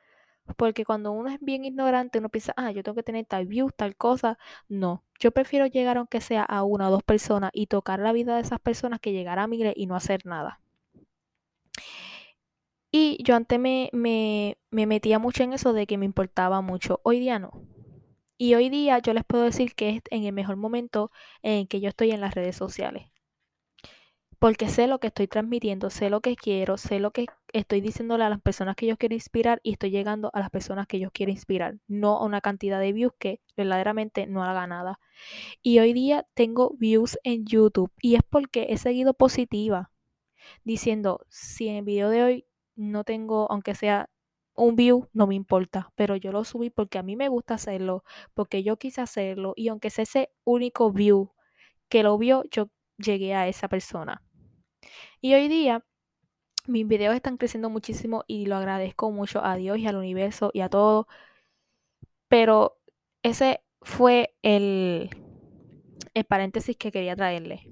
Porque 0.55 0.85
cuando 0.85 1.11
uno 1.11 1.29
es 1.29 1.39
bien 1.41 1.65
ignorante, 1.65 2.19
uno 2.19 2.29
piensa, 2.29 2.53
ah, 2.57 2.71
yo 2.71 2.83
tengo 2.83 2.95
que 2.95 3.03
tener 3.03 3.25
tal 3.25 3.47
views, 3.47 3.73
tal 3.75 3.95
cosa. 3.95 4.37
No, 4.69 5.03
yo 5.19 5.31
prefiero 5.31 5.65
llegar 5.67 5.97
aunque 5.97 6.21
sea 6.21 6.43
a 6.43 6.63
una 6.63 6.87
o 6.89 6.91
dos 6.91 7.03
personas 7.03 7.51
y 7.53 7.67
tocar 7.67 7.99
la 7.99 8.13
vida 8.13 8.35
de 8.35 8.41
esas 8.41 8.59
personas 8.59 8.99
que 9.01 9.11
llegar 9.11 9.39
a 9.39 9.47
miles 9.47 9.73
y 9.75 9.87
no 9.87 9.95
hacer 9.95 10.25
nada. 10.25 10.61
Y 12.91 13.21
yo 13.23 13.35
antes 13.35 13.59
me, 13.59 13.89
me, 13.93 14.57
me 14.71 14.85
metía 14.85 15.19
mucho 15.19 15.43
en 15.43 15.53
eso 15.53 15.73
de 15.73 15.85
que 15.87 15.97
me 15.97 16.05
importaba 16.05 16.61
mucho. 16.61 17.01
Hoy 17.03 17.19
día 17.19 17.39
no. 17.39 17.51
Y 18.37 18.55
hoy 18.55 18.69
día 18.69 18.99
yo 18.99 19.13
les 19.13 19.25
puedo 19.25 19.43
decir 19.43 19.75
que 19.75 19.89
es 19.89 20.01
en 20.11 20.23
el 20.23 20.33
mejor 20.33 20.55
momento 20.57 21.11
en 21.41 21.67
que 21.67 21.81
yo 21.81 21.89
estoy 21.89 22.11
en 22.11 22.21
las 22.21 22.35
redes 22.35 22.55
sociales 22.55 23.09
porque 24.39 24.69
sé 24.69 24.87
lo 24.87 24.99
que 24.99 25.07
estoy 25.07 25.27
transmitiendo, 25.27 25.89
sé 25.89 26.09
lo 26.09 26.21
que 26.21 26.35
quiero, 26.35 26.77
sé 26.77 26.99
lo 26.99 27.11
que 27.11 27.25
estoy 27.53 27.81
diciéndole 27.81 28.23
a 28.23 28.29
las 28.29 28.41
personas 28.41 28.75
que 28.75 28.85
yo 28.85 28.97
quiero 28.97 29.15
inspirar 29.15 29.59
y 29.63 29.71
estoy 29.71 29.89
llegando 29.89 30.29
a 30.33 30.39
las 30.39 30.49
personas 30.51 30.87
que 30.87 30.99
yo 30.99 31.09
quiero 31.11 31.31
inspirar, 31.31 31.77
no 31.87 32.17
a 32.17 32.25
una 32.25 32.41
cantidad 32.41 32.79
de 32.79 32.93
views 32.93 33.13
que 33.17 33.41
verdaderamente 33.55 34.27
no 34.27 34.43
haga 34.43 34.67
nada. 34.67 34.99
Y 35.63 35.79
hoy 35.79 35.93
día 35.93 36.27
tengo 36.35 36.75
views 36.77 37.17
en 37.23 37.45
YouTube 37.45 37.91
y 38.01 38.15
es 38.15 38.21
porque 38.29 38.67
he 38.69 38.77
seguido 38.77 39.13
positiva, 39.13 39.91
diciendo, 40.63 41.25
si 41.29 41.69
en 41.69 41.77
el 41.77 41.83
video 41.85 42.09
de 42.09 42.23
hoy 42.23 42.45
no 42.75 43.03
tengo, 43.03 43.51
aunque 43.51 43.73
sea 43.73 44.09
un 44.55 44.75
view, 44.75 45.07
no 45.13 45.27
me 45.27 45.35
importa, 45.35 45.91
pero 45.95 46.15
yo 46.15 46.31
lo 46.31 46.43
subí 46.43 46.69
porque 46.69 46.97
a 46.97 47.03
mí 47.03 47.15
me 47.15 47.29
gusta 47.29 47.55
hacerlo, 47.55 48.03
porque 48.33 48.63
yo 48.63 48.77
quise 48.77 49.01
hacerlo 49.01 49.53
y 49.55 49.69
aunque 49.69 49.89
sea 49.89 50.03
ese 50.03 50.29
único 50.43 50.91
view 50.91 51.31
que 51.89 52.03
lo 52.03 52.17
vio, 52.17 52.43
yo 52.51 52.69
llegué 52.97 53.33
a 53.35 53.47
esa 53.47 53.67
persona. 53.67 54.23
Y 55.21 55.33
hoy 55.33 55.47
día 55.47 55.83
mis 56.67 56.87
videos 56.87 57.15
están 57.15 57.37
creciendo 57.37 57.69
muchísimo 57.69 58.23
y 58.27 58.45
lo 58.47 58.57
agradezco 58.57 59.11
mucho 59.11 59.43
a 59.43 59.55
Dios 59.55 59.77
y 59.79 59.87
al 59.87 59.95
universo 59.97 60.51
y 60.53 60.61
a 60.61 60.69
todo. 60.69 61.07
Pero 62.27 62.77
ese 63.23 63.61
fue 63.81 64.35
el, 64.41 65.09
el 66.13 66.25
paréntesis 66.25 66.77
que 66.77 66.91
quería 66.91 67.15
traerle. 67.15 67.69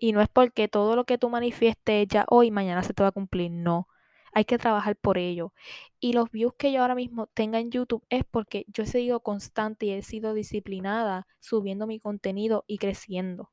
Y 0.00 0.12
no 0.12 0.20
es 0.20 0.28
porque 0.28 0.68
todo 0.68 0.96
lo 0.96 1.04
que 1.04 1.18
tú 1.18 1.28
manifiestes 1.30 2.06
ya 2.08 2.24
hoy, 2.30 2.50
mañana 2.50 2.82
se 2.82 2.94
te 2.94 3.02
va 3.02 3.08
a 3.10 3.12
cumplir. 3.12 3.50
No. 3.50 3.88
Hay 4.32 4.44
que 4.44 4.58
trabajar 4.58 4.96
por 4.96 5.18
ello. 5.18 5.52
Y 6.00 6.12
los 6.12 6.30
views 6.30 6.54
que 6.58 6.72
yo 6.72 6.82
ahora 6.82 6.94
mismo 6.94 7.28
tenga 7.34 7.58
en 7.60 7.70
YouTube 7.70 8.04
es 8.10 8.24
porque 8.30 8.64
yo 8.68 8.84
he 8.84 8.86
sido 8.86 9.20
constante 9.20 9.86
y 9.86 9.92
he 9.92 10.02
sido 10.02 10.34
disciplinada 10.34 11.26
subiendo 11.40 11.86
mi 11.86 11.98
contenido 12.00 12.64
y 12.68 12.78
creciendo. 12.78 13.50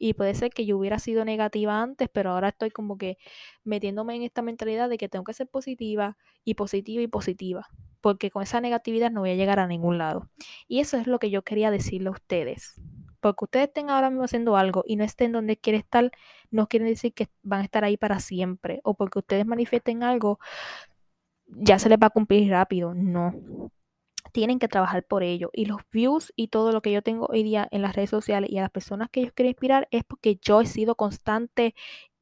Y 0.00 0.14
puede 0.14 0.34
ser 0.34 0.50
que 0.50 0.64
yo 0.66 0.78
hubiera 0.78 0.98
sido 0.98 1.24
negativa 1.26 1.82
antes, 1.82 2.08
pero 2.10 2.30
ahora 2.30 2.48
estoy 2.48 2.70
como 2.70 2.96
que 2.98 3.18
metiéndome 3.64 4.16
en 4.16 4.22
esta 4.22 4.42
mentalidad 4.42 4.88
de 4.88 4.96
que 4.98 5.08
tengo 5.10 5.24
que 5.24 5.34
ser 5.34 5.46
positiva 5.48 6.16
y 6.44 6.54
positiva 6.54 7.02
y 7.02 7.06
positiva. 7.08 7.68
porque 8.00 8.30
con 8.30 8.42
esa 8.42 8.60
negatividad 8.62 9.10
no 9.10 9.20
voy 9.20 9.30
a 9.30 9.34
llegar 9.34 9.58
a 9.60 9.66
ningún 9.66 9.98
lado. 9.98 10.30
Y 10.68 10.80
eso 10.80 10.96
es 10.96 11.06
lo 11.06 11.18
que 11.18 11.30
yo 11.30 11.42
quería 11.42 11.70
decirle 11.70 12.08
a 12.08 12.12
ustedes. 12.12 12.80
Porque 13.20 13.44
ustedes 13.44 13.68
estén 13.68 13.90
ahora 13.90 14.08
mismo 14.10 14.24
haciendo 14.24 14.56
algo 14.56 14.84
y 14.86 14.96
no 14.96 15.04
estén 15.04 15.32
donde 15.32 15.56
quieren 15.58 15.80
estar, 15.82 16.10
no 16.50 16.66
quiere 16.68 16.86
decir 16.86 17.12
que 17.14 17.28
van 17.42 17.60
a 17.60 17.64
estar 17.64 17.84
ahí 17.84 17.96
para 17.98 18.20
siempre. 18.20 18.80
O 18.84 18.94
porque 18.94 19.18
ustedes 19.18 19.46
manifiesten 19.46 20.02
algo, 20.02 20.38
ya 21.46 21.78
se 21.78 21.88
les 21.88 21.98
va 21.98 22.08
a 22.08 22.10
cumplir 22.10 22.50
rápido. 22.50 22.94
No. 22.94 23.34
Tienen 24.32 24.58
que 24.58 24.68
trabajar 24.68 25.04
por 25.04 25.22
ello. 25.22 25.50
Y 25.52 25.66
los 25.66 25.80
views 25.92 26.32
y 26.36 26.48
todo 26.48 26.72
lo 26.72 26.82
que 26.82 26.92
yo 26.92 27.02
tengo 27.02 27.26
hoy 27.26 27.42
día 27.42 27.68
en 27.70 27.82
las 27.82 27.96
redes 27.96 28.10
sociales 28.10 28.50
y 28.50 28.58
a 28.58 28.62
las 28.62 28.70
personas 28.70 29.08
que 29.10 29.24
yo 29.24 29.32
quiero 29.34 29.48
inspirar 29.48 29.88
es 29.90 30.04
porque 30.04 30.38
yo 30.42 30.60
he 30.60 30.66
sido 30.66 30.94
constante 30.94 31.74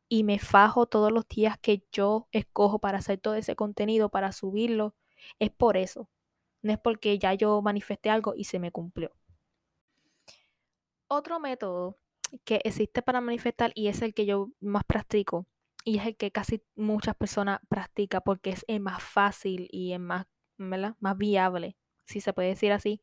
y 0.09 0.25
me 0.25 0.39
fajo 0.39 0.87
todos 0.87 1.13
los 1.13 1.29
días 1.29 1.59
que 1.59 1.85
yo 1.93 2.29
escojo 2.33 2.79
para 2.79 2.99
hacer 2.99 3.19
todo 3.19 3.35
ese 3.35 3.57
contenido, 3.57 4.09
para 4.09 4.33
subirlo. 4.33 4.95
Es 5.39 5.51
por 5.51 5.77
eso. 5.77 6.09
No 6.63 6.73
es 6.73 6.79
porque 6.79 7.19
ya 7.19 7.35
yo 7.35 7.61
manifesté 7.63 8.11
algo 8.11 8.35
y 8.37 8.45
se 8.45 8.59
me 8.59 8.73
cumplió. 8.73 9.13
Otro 11.09 11.41
método 11.41 11.97
que 12.45 12.61
existe 12.65 13.03
para 13.03 13.21
manifestar 13.21 13.73
y 13.75 13.89
es 13.89 14.03
el 14.03 14.15
que 14.15 14.27
yo 14.27 14.51
más 14.61 14.85
practico 14.85 15.47
y 15.85 15.99
es 15.99 16.07
el 16.07 16.17
que 16.17 16.31
casi 16.31 16.63
muchas 16.77 17.15
personas 17.17 17.61
practican 17.69 18.21
porque 18.25 18.51
es 18.51 18.65
el 18.69 18.81
más 18.81 19.03
fácil 19.03 19.69
y 19.71 19.93
es 19.93 20.01
más, 20.01 20.27
más 20.59 21.17
viable, 21.17 21.77
si 22.09 22.21
se 22.21 22.33
puede 22.33 22.49
decir 22.49 22.73
así, 22.73 23.01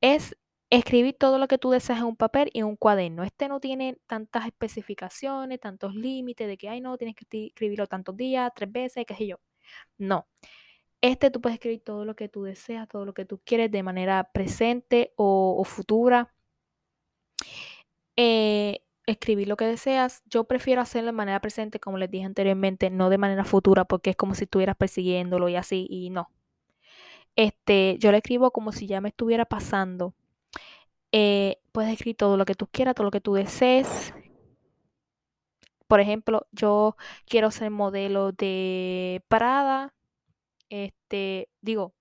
es 0.00 0.36
escribir 0.70 1.16
todo 1.18 1.38
lo 1.38 1.48
que 1.48 1.58
tú 1.58 1.70
deseas 1.70 2.00
en 2.00 2.06
un 2.06 2.16
papel 2.16 2.50
y 2.52 2.60
en 2.60 2.66
un 2.66 2.76
cuaderno. 2.76 3.22
Este 3.24 3.48
no 3.48 3.60
tiene 3.60 3.98
tantas 4.06 4.46
especificaciones, 4.46 5.60
tantos 5.60 5.94
límites 5.94 6.48
de 6.48 6.56
que, 6.58 6.68
ay, 6.68 6.80
no, 6.80 6.96
tienes 6.98 7.14
que 7.16 7.46
escribirlo 7.48 7.86
tantos 7.86 8.16
días, 8.16 8.52
tres 8.54 8.70
veces, 8.72 9.04
qué 9.06 9.14
sé 9.14 9.26
yo. 9.28 9.36
No. 9.98 10.26
Este 11.02 11.30
tú 11.30 11.40
puedes 11.40 11.56
escribir 11.56 11.82
todo 11.84 12.04
lo 12.04 12.16
que 12.16 12.28
tú 12.28 12.42
deseas, 12.44 12.88
todo 12.88 13.04
lo 13.04 13.14
que 13.14 13.24
tú 13.24 13.40
quieres 13.44 13.70
de 13.70 13.82
manera 13.82 14.30
presente 14.32 15.12
o, 15.16 15.62
futura. 15.64 16.34
Eh, 18.16 18.80
escribir 19.06 19.48
lo 19.48 19.56
que 19.56 19.66
deseas. 19.66 20.22
Yo 20.26 20.44
prefiero 20.44 20.80
hacerlo 20.82 21.08
de 21.08 21.12
manera 21.12 21.40
presente, 21.40 21.80
como 21.80 21.98
les 21.98 22.10
dije 22.10 22.24
anteriormente, 22.24 22.90
no 22.90 23.10
de 23.10 23.18
manera 23.18 23.44
futura, 23.44 23.84
porque 23.84 24.10
es 24.10 24.16
como 24.16 24.34
si 24.34 24.44
estuvieras 24.44 24.76
persiguiéndolo 24.76 25.48
y 25.48 25.56
así, 25.56 25.86
y 25.88 26.10
no. 26.10 26.30
Este, 27.36 27.96
yo 27.98 28.10
lo 28.10 28.16
escribo 28.16 28.50
como 28.50 28.72
si 28.72 28.86
ya 28.86 29.00
me 29.00 29.10
estuviera 29.10 29.44
pasando. 29.44 30.14
Eh, 31.12 31.58
puedes 31.72 31.92
escribir 31.92 32.16
todo 32.16 32.36
lo 32.36 32.44
que 32.44 32.54
tú 32.54 32.66
quieras, 32.68 32.94
todo 32.94 33.04
lo 33.04 33.10
que 33.10 33.20
tú 33.20 33.34
desees. 33.34 34.12
Por 35.86 36.00
ejemplo, 36.00 36.46
yo 36.52 36.96
quiero 37.26 37.50
ser 37.50 37.70
modelo 37.70 38.32
de 38.32 39.22
Prada. 39.28 39.94
Este, 40.70 41.48
digo, 41.62 41.94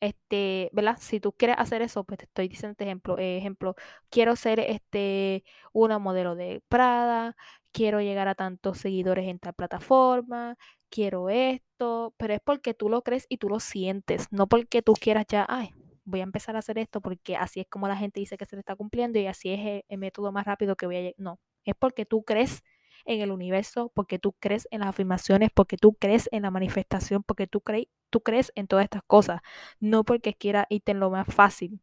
este, 0.00 0.70
¿verdad? 0.72 0.96
Si 1.00 1.20
tú 1.20 1.32
quieres 1.32 1.56
hacer 1.58 1.82
eso, 1.82 2.04
pues 2.04 2.18
te 2.18 2.24
estoy 2.26 2.48
diciendo 2.48 2.72
este 2.72 2.84
ejemplo, 2.84 3.18
eh, 3.18 3.38
ejemplo, 3.38 3.74
quiero 4.10 4.36
ser 4.36 4.60
este 4.60 5.44
una 5.72 5.98
modelo 5.98 6.34
de 6.36 6.62
Prada, 6.68 7.36
quiero 7.72 8.00
llegar 8.00 8.28
a 8.28 8.34
tantos 8.34 8.78
seguidores 8.78 9.26
en 9.28 9.38
tal 9.38 9.54
plataforma, 9.54 10.56
quiero 10.90 11.30
esto, 11.30 12.14
pero 12.16 12.34
es 12.34 12.40
porque 12.44 12.74
tú 12.74 12.88
lo 12.88 13.02
crees 13.02 13.26
y 13.28 13.38
tú 13.38 13.48
lo 13.48 13.60
sientes, 13.60 14.28
no 14.30 14.46
porque 14.48 14.82
tú 14.82 14.94
quieras 14.94 15.26
ya, 15.28 15.46
ay, 15.48 15.70
voy 16.08 16.20
a 16.20 16.24
empezar 16.24 16.56
a 16.56 16.60
hacer 16.60 16.78
esto 16.78 17.00
porque 17.00 17.36
así 17.36 17.60
es 17.60 17.66
como 17.68 17.86
la 17.88 17.96
gente 17.96 18.20
dice 18.20 18.38
que 18.38 18.46
se 18.46 18.56
le 18.56 18.60
está 18.60 18.74
cumpliendo 18.76 19.18
y 19.18 19.26
así 19.26 19.50
es 19.50 19.84
el, 19.88 19.98
método 19.98 20.32
más 20.32 20.46
rápido 20.46 20.76
que 20.76 20.86
voy 20.86 20.96
a 20.96 21.00
llegar. 21.00 21.14
No, 21.18 21.40
es 21.64 21.74
porque 21.78 22.06
tú 22.06 22.24
crees 22.24 22.62
en 23.08 23.22
el 23.22 23.32
universo, 23.32 23.90
porque 23.94 24.18
tú 24.18 24.34
crees 24.38 24.68
en 24.70 24.80
las 24.80 24.90
afirmaciones, 24.90 25.50
porque 25.52 25.76
tú 25.76 25.94
crees 25.94 26.28
en 26.30 26.42
la 26.42 26.50
manifestación, 26.50 27.22
porque 27.22 27.46
tú, 27.46 27.62
tú 28.10 28.20
crees 28.20 28.52
en 28.54 28.68
todas 28.68 28.84
estas 28.84 29.02
cosas, 29.06 29.40
no 29.80 30.04
porque 30.04 30.34
quiera 30.34 30.66
irte 30.70 30.92
en 30.92 31.00
lo 31.00 31.10
más 31.10 31.26
fácil, 31.26 31.80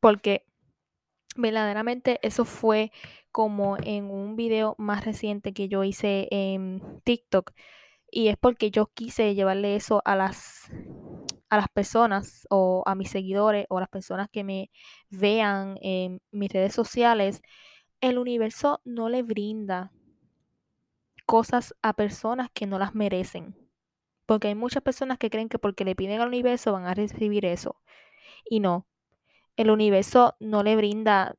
porque 0.00 0.44
verdaderamente 1.36 2.18
eso 2.22 2.44
fue 2.44 2.92
como 3.32 3.76
en 3.82 4.10
un 4.10 4.36
video 4.36 4.74
más 4.78 5.04
reciente 5.04 5.52
que 5.54 5.68
yo 5.68 5.84
hice 5.84 6.28
en 6.30 7.00
TikTok 7.04 7.52
y 8.10 8.28
es 8.28 8.36
porque 8.36 8.70
yo 8.70 8.86
quise 8.94 9.34
llevarle 9.34 9.76
eso 9.76 10.02
a 10.04 10.14
las 10.16 10.70
a 11.48 11.56
las 11.56 11.68
personas 11.68 12.46
o 12.50 12.82
a 12.86 12.94
mis 12.94 13.10
seguidores 13.10 13.66
o 13.68 13.78
a 13.78 13.80
las 13.80 13.88
personas 13.88 14.28
que 14.30 14.44
me 14.44 14.70
vean 15.10 15.78
en 15.82 16.20
mis 16.32 16.52
redes 16.52 16.74
sociales, 16.74 17.42
el 18.00 18.18
universo 18.18 18.80
no 18.84 19.08
le 19.08 19.22
brinda 19.22 19.92
cosas 21.26 21.74
a 21.82 21.94
personas 21.94 22.50
que 22.52 22.66
no 22.66 22.78
las 22.78 22.94
merecen. 22.94 23.56
Porque 24.26 24.48
hay 24.48 24.54
muchas 24.54 24.82
personas 24.82 25.18
que 25.18 25.30
creen 25.30 25.48
que 25.48 25.58
porque 25.58 25.84
le 25.84 25.96
piden 25.96 26.20
al 26.20 26.28
universo 26.28 26.72
van 26.72 26.86
a 26.86 26.94
recibir 26.94 27.44
eso. 27.44 27.80
Y 28.44 28.60
no. 28.60 28.86
El 29.56 29.70
universo 29.70 30.36
no 30.40 30.62
le 30.62 30.76
brinda 30.76 31.36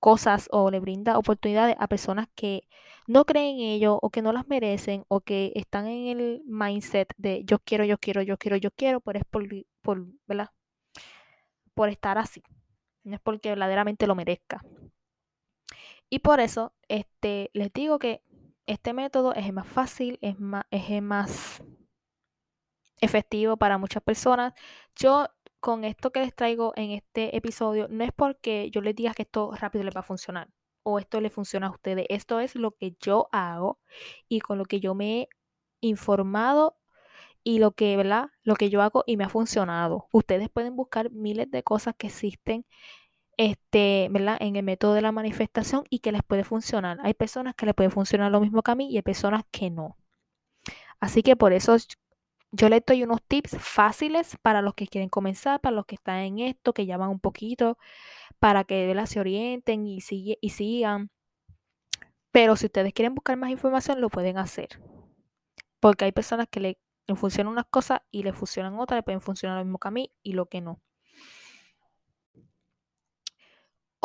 cosas 0.00 0.48
o 0.52 0.70
le 0.70 0.80
brinda 0.80 1.18
oportunidades 1.18 1.76
a 1.78 1.88
personas 1.88 2.28
que 2.34 2.68
no 3.06 3.24
creen 3.24 3.56
en 3.56 3.66
ello 3.66 3.98
o 4.02 4.10
que 4.10 4.22
no 4.22 4.32
las 4.32 4.48
merecen 4.48 5.04
o 5.08 5.20
que 5.20 5.52
están 5.54 5.86
en 5.86 6.18
el 6.18 6.42
mindset 6.46 7.12
de 7.16 7.44
yo 7.44 7.58
quiero, 7.58 7.84
yo 7.84 7.98
quiero, 7.98 8.22
yo 8.22 8.36
quiero, 8.38 8.56
yo 8.56 8.70
quiero, 8.70 9.00
pero 9.00 9.18
es 9.18 9.24
por, 9.26 9.44
por, 9.82 10.06
¿verdad? 10.26 10.50
por 11.76 11.90
estar 11.90 12.18
así. 12.18 12.42
No 13.04 13.14
es 13.14 13.20
porque 13.20 13.50
verdaderamente 13.50 14.06
lo 14.06 14.16
merezca. 14.16 14.64
Y 16.08 16.20
por 16.20 16.40
eso 16.40 16.72
este, 16.88 17.50
les 17.52 17.72
digo 17.72 17.98
que 17.98 18.22
este 18.66 18.92
método 18.92 19.34
es 19.34 19.52
más 19.52 19.66
fácil, 19.66 20.18
es 20.22 20.38
más, 20.38 20.64
es 20.70 21.02
más 21.02 21.62
efectivo 23.00 23.56
para 23.56 23.78
muchas 23.78 24.02
personas. 24.02 24.54
Yo 24.94 25.26
con 25.60 25.84
esto 25.84 26.12
que 26.12 26.20
les 26.20 26.34
traigo 26.34 26.72
en 26.76 26.90
este 26.90 27.36
episodio 27.36 27.88
no 27.88 28.04
es 28.04 28.12
porque 28.12 28.70
yo 28.70 28.80
les 28.80 28.94
diga 28.94 29.14
que 29.14 29.22
esto 29.22 29.52
rápido 29.52 29.84
les 29.84 29.94
va 29.96 30.00
a 30.00 30.04
funcionar 30.04 30.48
o 30.82 30.98
esto 30.98 31.20
le 31.20 31.30
funciona 31.30 31.66
a 31.66 31.70
ustedes. 31.70 32.06
Esto 32.08 32.40
es 32.40 32.54
lo 32.54 32.72
que 32.72 32.96
yo 33.00 33.28
hago 33.32 33.80
y 34.28 34.40
con 34.40 34.58
lo 34.58 34.64
que 34.64 34.80
yo 34.80 34.94
me 34.94 35.22
he 35.22 35.28
informado 35.80 36.76
y 37.42 37.58
lo 37.58 37.72
que, 37.72 37.96
¿verdad? 37.96 38.30
Lo 38.42 38.56
que 38.56 38.70
yo 38.70 38.82
hago 38.82 39.04
y 39.06 39.16
me 39.16 39.24
ha 39.24 39.28
funcionado. 39.28 40.08
Ustedes 40.12 40.50
pueden 40.50 40.76
buscar 40.76 41.10
miles 41.12 41.50
de 41.50 41.62
cosas 41.62 41.94
que 41.96 42.08
existen 42.08 42.66
este, 43.36 44.08
¿verdad? 44.10 44.36
En 44.40 44.56
el 44.56 44.64
método 44.64 44.94
de 44.94 45.02
la 45.02 45.12
manifestación 45.12 45.84
y 45.90 46.00
que 46.00 46.12
les 46.12 46.22
puede 46.22 46.44
funcionar. 46.44 46.98
Hay 47.02 47.14
personas 47.14 47.54
que 47.54 47.66
les 47.66 47.74
puede 47.74 47.90
funcionar 47.90 48.32
lo 48.32 48.40
mismo 48.40 48.62
que 48.62 48.70
a 48.70 48.74
mí 48.74 48.90
y 48.90 48.96
hay 48.96 49.02
personas 49.02 49.44
que 49.50 49.70
no. 49.70 49.96
Así 51.00 51.22
que 51.22 51.36
por 51.36 51.52
eso 51.52 51.76
yo 52.52 52.68
les 52.68 52.82
doy 52.86 53.02
unos 53.02 53.22
tips 53.22 53.56
fáciles 53.58 54.36
para 54.42 54.62
los 54.62 54.74
que 54.74 54.86
quieren 54.86 55.08
comenzar, 55.10 55.60
para 55.60 55.76
los 55.76 55.86
que 55.86 55.96
están 55.96 56.20
en 56.20 56.38
esto, 56.40 56.72
que 56.72 56.86
llaman 56.86 57.10
un 57.10 57.20
poquito, 57.20 57.78
para 58.38 58.64
que 58.64 58.86
¿verdad? 58.86 59.06
se 59.06 59.20
orienten 59.20 59.86
y, 59.86 59.98
y 60.40 60.50
sigan. 60.50 61.10
Pero 62.30 62.54
si 62.56 62.66
ustedes 62.66 62.92
quieren 62.92 63.14
buscar 63.14 63.36
más 63.36 63.50
información, 63.50 64.00
lo 64.00 64.10
pueden 64.10 64.38
hacer. 64.38 64.68
Porque 65.80 66.04
hay 66.04 66.12
personas 66.12 66.48
que 66.50 66.60
le, 66.60 66.78
le 67.06 67.16
funcionan 67.16 67.52
unas 67.52 67.66
cosas 67.66 68.00
y 68.10 68.22
le 68.22 68.32
funcionan 68.32 68.78
otras, 68.78 68.98
le 68.98 69.02
pueden 69.02 69.20
funcionar 69.20 69.58
lo 69.58 69.64
mismo 69.64 69.78
que 69.78 69.88
a 69.88 69.90
mí 69.90 70.12
y 70.22 70.32
lo 70.32 70.46
que 70.46 70.60
no. 70.60 70.80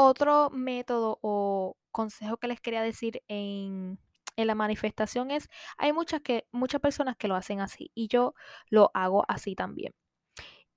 Otro 0.04 0.50
método 0.50 1.20
o 1.22 1.78
consejo 1.92 2.38
que 2.38 2.48
les 2.48 2.60
quería 2.60 2.82
decir 2.82 3.22
en, 3.28 4.00
la 4.36 4.56
manifestación 4.56 5.30
es, 5.30 5.48
hay 5.78 5.94
muchas, 5.94 6.22
que, 6.22 6.48
muchas 6.52 6.82
personas 6.82 7.16
que 7.18 7.28
lo 7.28 7.36
hacen 7.36 7.60
así 7.62 7.92
y 7.94 8.08
yo 8.08 8.34
lo 8.70 8.90
hago 8.96 9.24
así 9.28 9.54
también. 9.56 9.94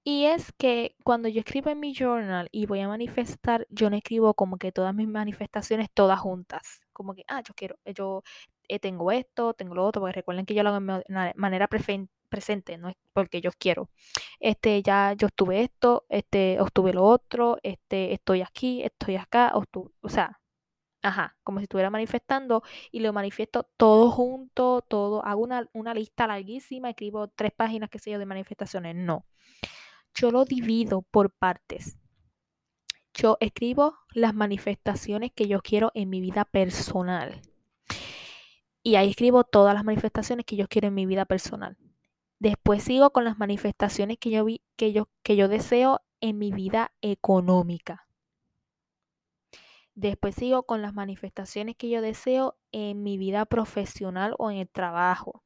Y 0.04 0.26
es 0.26 0.52
que 0.52 0.94
cuando 1.04 1.28
yo 1.28 1.40
escribo 1.40 1.70
en 1.70 1.80
mi 1.80 1.94
journal 1.94 2.48
y 2.52 2.66
voy 2.66 2.80
a 2.80 2.88
manifestar, 2.88 3.66
yo 3.70 3.88
no 3.88 3.96
escribo 3.96 4.34
como 4.34 4.58
que 4.58 4.72
todas 4.72 4.94
mis 4.94 5.08
manifestaciones 5.08 5.88
todas 5.94 6.20
juntas. 6.20 6.82
Como 6.92 7.14
que, 7.14 7.24
ah, 7.28 7.42
yo 7.42 7.54
quiero, 7.54 7.76
yo 7.86 8.22
eh, 8.68 8.78
tengo 8.78 9.10
esto, 9.12 9.54
tengo 9.54 9.74
lo 9.74 9.86
otro, 9.86 10.02
porque 10.02 10.16
recuerden 10.16 10.44
que 10.44 10.54
yo 10.54 10.62
lo 10.62 10.70
hago 10.70 10.80
de 11.08 11.32
manera 11.36 11.68
presente, 12.34 12.76
no 12.78 12.88
es 12.88 12.96
porque 13.12 13.40
yo 13.40 13.50
quiero. 13.56 13.88
Este, 14.40 14.82
ya 14.82 15.12
yo 15.12 15.28
estuve 15.28 15.62
esto, 15.62 16.04
este, 16.08 16.60
obtuve 16.60 16.92
lo 16.92 17.04
otro, 17.04 17.58
este, 17.62 18.12
estoy 18.12 18.42
aquí, 18.42 18.82
estoy 18.82 19.14
acá, 19.16 19.52
o 19.54 20.08
sea, 20.08 20.40
ajá, 21.04 21.36
como 21.44 21.60
si 21.60 21.64
estuviera 21.64 21.90
manifestando 21.90 22.64
y 22.90 23.00
lo 23.00 23.12
manifiesto 23.12 23.68
todo 23.76 24.10
junto, 24.10 24.82
todo, 24.88 25.24
hago 25.24 25.42
una, 25.42 25.68
una 25.72 25.94
lista 25.94 26.26
larguísima, 26.26 26.90
escribo 26.90 27.28
tres 27.28 27.52
páginas, 27.52 27.90
que 27.90 28.00
sé 28.00 28.10
yo, 28.10 28.18
de 28.18 28.26
manifestaciones. 28.26 28.96
No. 28.96 29.24
Yo 30.14 30.32
lo 30.32 30.44
divido 30.44 31.02
por 31.02 31.30
partes. 31.30 31.98
Yo 33.12 33.36
escribo 33.40 33.96
las 34.12 34.34
manifestaciones 34.34 35.30
que 35.32 35.46
yo 35.46 35.60
quiero 35.60 35.92
en 35.94 36.10
mi 36.10 36.20
vida 36.20 36.44
personal. 36.44 37.42
Y 38.82 38.96
ahí 38.96 39.10
escribo 39.10 39.44
todas 39.44 39.74
las 39.74 39.84
manifestaciones 39.84 40.44
que 40.44 40.56
yo 40.56 40.66
quiero 40.68 40.88
en 40.88 40.94
mi 40.94 41.06
vida 41.06 41.24
personal. 41.24 41.76
Después 42.38 42.84
sigo 42.84 43.10
con 43.10 43.24
las 43.24 43.38
manifestaciones 43.38 44.18
que 44.18 44.30
yo, 44.30 44.44
vi, 44.44 44.62
que 44.76 44.92
yo, 44.92 45.08
que 45.24 45.34
yo 45.36 45.48
deseo 45.48 46.00
en 46.20 46.38
mi 46.38 46.52
vida 46.52 46.92
económica. 47.00 48.06
Después 49.94 50.34
sigo 50.34 50.64
con 50.64 50.82
las 50.82 50.92
manifestaciones 50.94 51.76
que 51.76 51.88
yo 51.88 52.02
deseo 52.02 52.56
en 52.72 53.02
mi 53.04 53.16
vida 53.18 53.44
profesional 53.46 54.34
o 54.38 54.50
en 54.50 54.58
el 54.58 54.68
trabajo. 54.68 55.42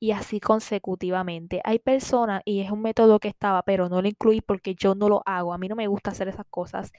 y 0.00 0.12
así 0.12 0.40
consecutivamente. 0.40 1.62
Hay 1.64 1.78
personas, 1.80 2.42
y 2.46 2.60
es 2.62 2.70
un 2.72 2.82
método 2.82 3.20
que 3.20 3.28
estaba, 3.28 3.62
pero 3.64 3.88
no 3.90 4.02
lo 4.02 4.08
incluí 4.08 4.40
porque 4.42 4.74
yo 4.76 4.94
no 4.96 5.08
lo 5.10 5.22
hago, 5.26 5.52
a 5.54 5.58
mí 5.58 5.68
no 5.68 5.76
me 5.76 5.88
gusta 5.88 6.12
hacer 6.12 6.28
esas 6.28 6.46
cosas, 6.50 6.92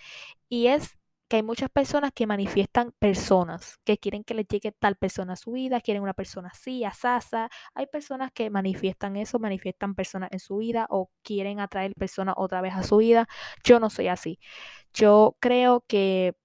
y 0.50 0.68
es 0.70 0.99
que 1.30 1.38
hay 1.38 1.44
muchas 1.44 1.70
personas 1.70 2.12
que 2.14 2.28
manifiestan 2.28 2.92
personas, 3.00 3.78
que 3.86 3.98
quieren 3.98 4.24
que 4.24 4.34
les 4.34 4.48
llegue 4.48 4.72
tal 4.72 4.96
persona 4.98 5.34
a 5.34 5.36
su 5.36 5.52
vida, 5.54 5.80
quieren 5.82 6.04
una 6.04 6.14
persona 6.14 6.50
así, 6.52 6.84
asasa. 6.84 7.50
Hay 7.76 7.86
personas 7.88 8.32
que 8.34 8.50
manifiestan 8.50 9.16
eso, 9.16 9.40
manifiestan 9.40 9.96
personas 9.96 10.30
en 10.34 10.40
su 10.40 10.58
vida 10.58 10.88
o 10.90 11.12
quieren 11.24 11.60
atraer 11.60 11.94
personas 11.96 12.36
otra 12.38 12.62
vez 12.62 12.74
a 12.76 12.84
su 12.84 12.98
vida. 12.98 13.28
Yo 13.64 13.80
no 13.80 13.90
soy 13.90 14.08
así. 14.08 14.40
Yo 14.94 15.38
creo 15.40 15.86
que 15.88 16.36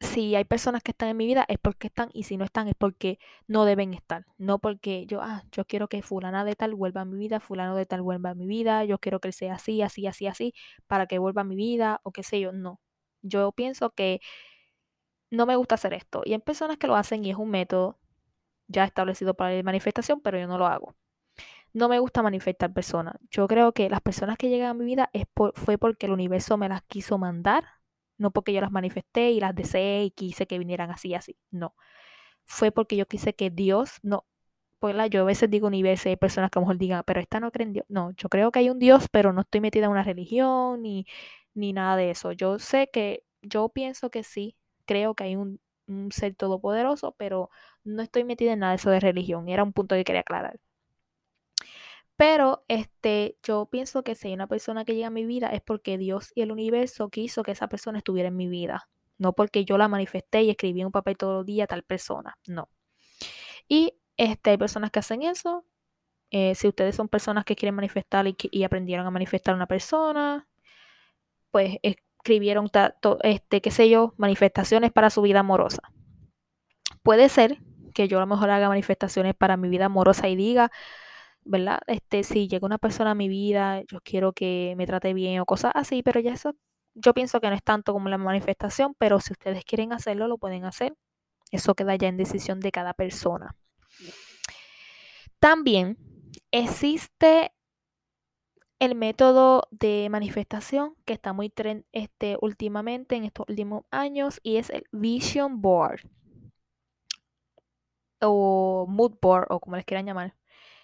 si 0.00 0.34
hay 0.34 0.44
personas 0.44 0.82
que 0.82 0.92
están 0.92 1.10
en 1.10 1.16
mi 1.16 1.26
vida 1.26 1.44
es 1.48 1.58
porque 1.58 1.88
están 1.88 2.08
y 2.14 2.24
si 2.24 2.36
no 2.36 2.44
están 2.44 2.68
es 2.68 2.74
porque 2.76 3.18
no 3.46 3.64
deben 3.64 3.94
estar. 3.94 4.26
No 4.38 4.58
porque 4.58 5.06
yo, 5.06 5.20
ah, 5.22 5.44
yo 5.52 5.64
quiero 5.66 5.88
que 5.88 6.02
fulana 6.02 6.44
de 6.44 6.56
tal 6.56 6.74
vuelva 6.74 7.02
a 7.02 7.04
mi 7.04 7.18
vida, 7.18 7.38
fulano 7.40 7.76
de 7.76 7.86
tal 7.86 8.02
vuelva 8.02 8.30
a 8.30 8.34
mi 8.34 8.46
vida, 8.46 8.84
yo 8.84 8.98
quiero 8.98 9.20
que 9.20 9.28
él 9.28 9.34
sea 9.34 9.54
así, 9.54 9.82
así, 9.82 10.06
así, 10.06 10.26
así, 10.26 10.54
para 10.86 11.06
que 11.06 11.18
vuelva 11.18 11.42
a 11.42 11.44
mi 11.44 11.56
vida 11.56 12.00
o 12.04 12.12
qué 12.12 12.22
sé 12.22 12.40
yo. 12.40 12.52
No. 12.52 12.80
Yo 13.22 13.52
pienso 13.52 13.90
que 13.90 14.20
no 15.30 15.46
me 15.46 15.56
gusta 15.56 15.76
hacer 15.76 15.94
esto. 15.94 16.22
Y 16.24 16.32
hay 16.32 16.38
personas 16.40 16.76
que 16.78 16.86
lo 16.86 16.96
hacen 16.96 17.24
y 17.24 17.30
es 17.30 17.36
un 17.36 17.50
método 17.50 17.98
ya 18.68 18.84
establecido 18.84 19.34
para 19.34 19.54
la 19.54 19.62
manifestación, 19.62 20.20
pero 20.20 20.38
yo 20.38 20.46
no 20.48 20.58
lo 20.58 20.66
hago. 20.66 20.96
No 21.72 21.88
me 21.88 21.98
gusta 22.00 22.22
manifestar 22.22 22.72
personas. 22.72 23.16
Yo 23.30 23.48
creo 23.48 23.72
que 23.72 23.90
las 23.90 24.00
personas 24.02 24.38
que 24.38 24.48
llegan 24.50 24.70
a 24.70 24.74
mi 24.74 24.84
vida 24.86 25.10
es 25.12 25.26
fue 25.54 25.78
porque 25.78 26.06
el 26.06 26.12
universo 26.12 26.56
me 26.58 26.68
las 26.68 26.82
quiso 26.82 27.18
mandar 27.18 27.64
no 28.20 28.30
porque 28.32 28.52
yo 28.52 28.60
las 28.60 28.70
manifesté 28.72 29.30
y 29.32 29.40
las 29.40 29.54
deseé 29.54 30.04
y 30.04 30.10
quise 30.12 30.46
que 30.46 30.58
vinieran 30.58 30.90
así, 30.90 31.14
así. 31.14 31.36
No. 31.50 31.74
Fue 32.44 32.72
porque 32.72 32.96
yo 32.96 33.06
quise 33.06 33.34
que 33.34 33.50
Dios, 33.50 33.98
no, 34.02 34.26
pues 34.80 34.94
la, 34.96 35.06
yo 35.08 35.22
a 35.22 35.24
veces 35.24 35.50
digo 35.50 35.68
universo 35.68 36.08
hay 36.10 36.16
personas 36.16 36.50
que 36.50 36.58
a 36.58 36.62
lo 36.62 36.66
mejor 36.66 36.78
digan, 36.78 37.02
pero 37.06 37.20
esta 37.20 37.40
no 37.40 37.52
cree 37.52 37.66
en 37.68 37.72
Dios. 37.74 37.86
No, 37.88 38.12
yo 38.12 38.28
creo 38.28 38.52
que 38.52 38.60
hay 38.60 38.70
un 38.70 38.78
Dios, 38.78 39.08
pero 39.12 39.32
no 39.32 39.42
estoy 39.42 39.60
metida 39.62 39.86
en 39.86 39.92
una 39.92 40.04
religión 40.04 40.82
ni, 40.82 41.06
ni 41.54 41.72
nada 41.72 41.96
de 41.96 42.10
eso. 42.10 42.32
Yo 42.32 42.58
sé 42.58 42.90
que, 42.92 43.24
yo 43.42 43.68
pienso 43.70 44.10
que 44.10 44.22
sí, 44.22 44.56
creo 44.86 45.14
que 45.14 45.24
hay 45.24 45.36
un, 45.36 45.60
ser 46.12 46.34
todopoderoso, 46.36 47.14
pero 47.18 47.50
no 47.84 48.02
estoy 48.02 48.24
metida 48.24 48.52
en 48.52 48.60
nada 48.60 48.72
de 48.72 48.76
eso 48.76 48.90
de 48.90 49.00
religión. 49.00 49.48
Era 49.48 49.64
un 49.64 49.72
punto 49.72 49.96
que 49.96 50.04
quería 50.04 50.20
aclarar. 50.20 50.60
Pero 52.16 52.64
este, 52.68 53.38
yo 53.42 53.66
pienso 53.66 54.04
que 54.04 54.14
si 54.14 54.28
hay 54.28 54.34
una 54.34 54.46
persona 54.46 54.84
que 54.84 54.94
llega 54.94 55.08
a 55.08 55.10
mi 55.10 55.24
vida 55.24 55.48
es 55.48 55.62
porque 55.62 55.98
Dios 55.98 56.32
y 56.34 56.42
el 56.42 56.52
universo 56.52 57.08
quiso 57.08 57.42
que 57.42 57.52
esa 57.52 57.68
persona 57.68 57.98
estuviera 57.98 58.28
en 58.28 58.36
mi 58.36 58.46
vida. 58.46 58.88
No 59.18 59.32
porque 59.32 59.64
yo 59.64 59.78
la 59.78 59.88
manifesté 59.88 60.42
y 60.42 60.50
escribí 60.50 60.84
un 60.84 60.92
papel 60.92 61.16
todos 61.16 61.38
los 61.38 61.46
días 61.46 61.68
tal 61.68 61.82
persona. 61.82 62.38
No. 62.46 62.68
Y 63.68 63.94
este, 64.16 64.50
hay 64.50 64.58
personas 64.58 64.90
que 64.90 64.98
hacen 64.98 65.22
eso. 65.22 65.64
Eh, 66.30 66.54
si 66.54 66.68
ustedes 66.68 66.94
son 66.94 67.08
personas 67.08 67.44
que 67.44 67.56
quieren 67.56 67.74
manifestar 67.74 68.26
y, 68.26 68.64
aprendieron 68.64 69.06
a 69.06 69.10
manifestar 69.10 69.54
a 69.54 69.56
una 69.56 69.66
persona, 69.66 70.46
pues 71.50 71.78
escribieron, 71.82 72.70
este, 73.22 73.60
qué 73.60 73.70
sé 73.70 73.88
yo, 73.88 74.14
manifestaciones 74.16 74.92
para 74.92 75.10
su 75.10 75.22
vida 75.22 75.40
amorosa. 75.40 75.82
Puede 77.02 77.28
ser 77.28 77.58
que 77.94 78.08
yo 78.08 78.18
a 78.18 78.20
lo 78.20 78.26
mejor 78.26 78.50
haga 78.50 78.68
manifestaciones 78.68 79.34
para 79.34 79.56
mi 79.56 79.68
vida 79.68 79.86
amorosa 79.86 80.28
y 80.28 80.36
diga, 80.36 80.70
¿verdad? 81.44 81.80
Este, 81.86 82.22
si 82.22 82.48
llega 82.48 82.66
una 82.66 82.78
persona 82.78 83.12
a 83.12 83.14
mi 83.14 83.28
vida, 83.28 83.82
yo 83.90 84.00
quiero 84.02 84.32
que 84.32 84.74
me 84.76 84.86
trate 84.86 85.14
bien 85.14 85.40
o 85.40 85.46
cosas 85.46 85.72
así, 85.74 86.02
pero 86.02 86.20
ya 86.20 86.32
eso 86.32 86.54
yo 86.94 87.14
pienso 87.14 87.40
que 87.40 87.48
no 87.48 87.54
es 87.54 87.62
tanto 87.62 87.92
como 87.92 88.08
la 88.08 88.18
manifestación, 88.18 88.94
pero 88.98 89.20
si 89.20 89.32
ustedes 89.32 89.64
quieren 89.64 89.92
hacerlo, 89.92 90.28
lo 90.28 90.38
pueden 90.38 90.64
hacer. 90.64 90.94
Eso 91.50 91.74
queda 91.74 91.96
ya 91.96 92.08
en 92.08 92.16
decisión 92.16 92.60
de 92.60 92.72
cada 92.72 92.94
persona. 92.94 93.56
También 95.38 95.96
existe 96.50 97.52
el 98.80 98.96
método 98.96 99.68
de 99.70 100.08
manifestación 100.10 100.96
que 101.04 101.12
está 101.12 101.32
muy 101.32 101.50
trend 101.50 101.84
este, 101.92 102.36
últimamente 102.40 103.14
en 103.14 103.24
estos 103.24 103.48
últimos 103.48 103.84
años 103.92 104.40
y 104.42 104.56
es 104.56 104.70
el 104.70 104.84
Vision 104.90 105.62
Board 105.62 106.00
o 108.20 108.86
Mood 108.88 109.14
Board 109.22 109.46
o 109.50 109.60
como 109.60 109.76
les 109.76 109.84
quieran 109.84 110.06
llamar 110.06 110.34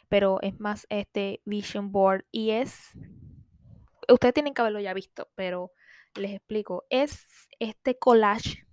pero 0.08 0.38
es 0.42 0.58
más 0.60 0.86
este 0.88 1.40
vision 1.44 1.92
board 1.92 2.24
y 2.30 2.50
es, 2.50 2.92
ustedes 4.08 4.34
tienen 4.34 4.54
que 4.54 4.62
haberlo 4.62 4.80
ya 4.80 4.94
visto, 4.94 5.28
pero 5.34 5.72
les 6.14 6.32
explico, 6.32 6.84
es 6.90 7.26
este 7.58 7.98
collage 7.98 8.66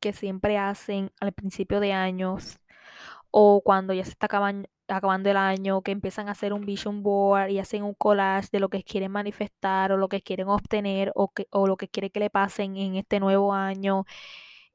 que 0.00 0.12
siempre 0.12 0.58
hacen 0.58 1.12
al 1.20 1.32
principio 1.32 1.80
de 1.80 1.92
años 1.92 2.58
o 3.30 3.62
cuando 3.62 3.92
ya 3.92 4.04
se 4.04 4.10
está 4.10 4.26
acabando 4.26 4.68
el 5.30 5.36
año, 5.36 5.82
que 5.82 5.92
empiezan 5.92 6.28
a 6.28 6.32
hacer 6.32 6.52
un 6.52 6.64
vision 6.66 7.02
board 7.02 7.50
y 7.50 7.58
hacen 7.58 7.82
un 7.84 7.94
collage 7.94 8.48
de 8.52 8.60
lo 8.60 8.68
que 8.68 8.82
quieren 8.82 9.12
manifestar 9.12 9.92
o 9.92 9.96
lo 9.96 10.08
que 10.08 10.22
quieren 10.22 10.48
obtener 10.48 11.12
o, 11.14 11.32
que, 11.32 11.46
o 11.50 11.66
lo 11.66 11.76
que 11.76 11.88
quieren 11.88 12.10
que 12.10 12.20
le 12.20 12.30
pasen 12.30 12.76
en 12.76 12.96
este 12.96 13.20
nuevo 13.20 13.52
año. 13.54 14.04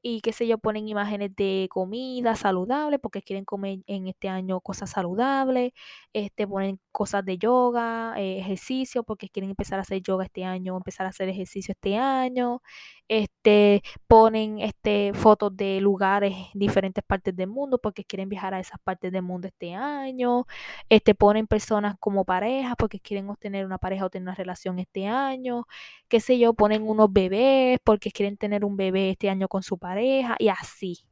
Y 0.02 0.20
qué 0.20 0.32
sé 0.32 0.46
yo, 0.46 0.58
ponen 0.58 0.88
imágenes 0.88 1.34
de 1.36 1.68
comida 1.70 2.36
saludable 2.36 2.98
porque 2.98 3.22
quieren 3.22 3.44
comer 3.44 3.80
en 3.86 4.06
este 4.08 4.28
año 4.28 4.60
cosas 4.60 4.90
saludables, 4.90 5.72
este, 6.12 6.46
ponen 6.46 6.80
cosas 6.96 7.26
de 7.26 7.36
yoga, 7.36 8.14
eh, 8.16 8.38
ejercicio 8.38 9.02
porque 9.04 9.28
quieren 9.28 9.50
empezar 9.50 9.78
a 9.78 9.82
hacer 9.82 10.00
yoga 10.00 10.24
este 10.24 10.44
año, 10.46 10.74
empezar 10.78 11.04
a 11.04 11.10
hacer 11.10 11.28
ejercicio 11.28 11.72
este 11.72 11.98
año, 11.98 12.62
este, 13.06 13.82
ponen 14.06 14.60
este, 14.60 15.12
fotos 15.12 15.54
de 15.54 15.78
lugares 15.82 16.32
en 16.54 16.58
diferentes 16.58 17.04
partes 17.04 17.36
del 17.36 17.48
mundo 17.48 17.78
porque 17.78 18.02
quieren 18.02 18.30
viajar 18.30 18.54
a 18.54 18.60
esas 18.60 18.80
partes 18.80 19.12
del 19.12 19.20
mundo 19.22 19.46
este 19.46 19.74
año, 19.74 20.46
este, 20.88 21.14
ponen 21.14 21.46
personas 21.46 21.96
como 22.00 22.24
pareja 22.24 22.76
porque 22.76 22.98
quieren 22.98 23.28
obtener 23.28 23.66
una 23.66 23.76
pareja 23.76 24.06
o 24.06 24.10
tener 24.10 24.22
una 24.28 24.34
relación 24.34 24.78
este 24.78 25.06
año, 25.06 25.66
qué 26.08 26.20
sé 26.20 26.38
yo, 26.38 26.54
ponen 26.54 26.82
unos 26.88 27.12
bebés 27.12 27.78
porque 27.84 28.10
quieren 28.10 28.38
tener 28.38 28.64
un 28.64 28.76
bebé 28.78 29.10
este 29.10 29.28
año 29.28 29.48
con 29.48 29.62
su 29.62 29.76
pareja 29.78 30.36
y 30.38 30.48
así. 30.48 31.04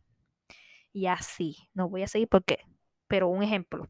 Y 0.95 1.07
así. 1.09 1.69
No 1.75 1.89
voy 1.91 2.03
a 2.05 2.07
seguir 2.09 2.29
porque, 2.29 2.61
pero 3.07 3.29
un 3.29 3.43
ejemplo. 3.43 3.89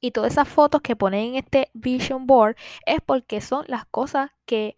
Y 0.00 0.12
todas 0.12 0.32
esas 0.32 0.48
fotos 0.48 0.80
que 0.82 0.96
ponen 0.96 1.30
en 1.30 1.34
este 1.36 1.70
vision 1.74 2.26
board 2.26 2.56
es 2.86 3.00
porque 3.04 3.40
son 3.40 3.64
las 3.68 3.84
cosas 3.86 4.30
que 4.46 4.76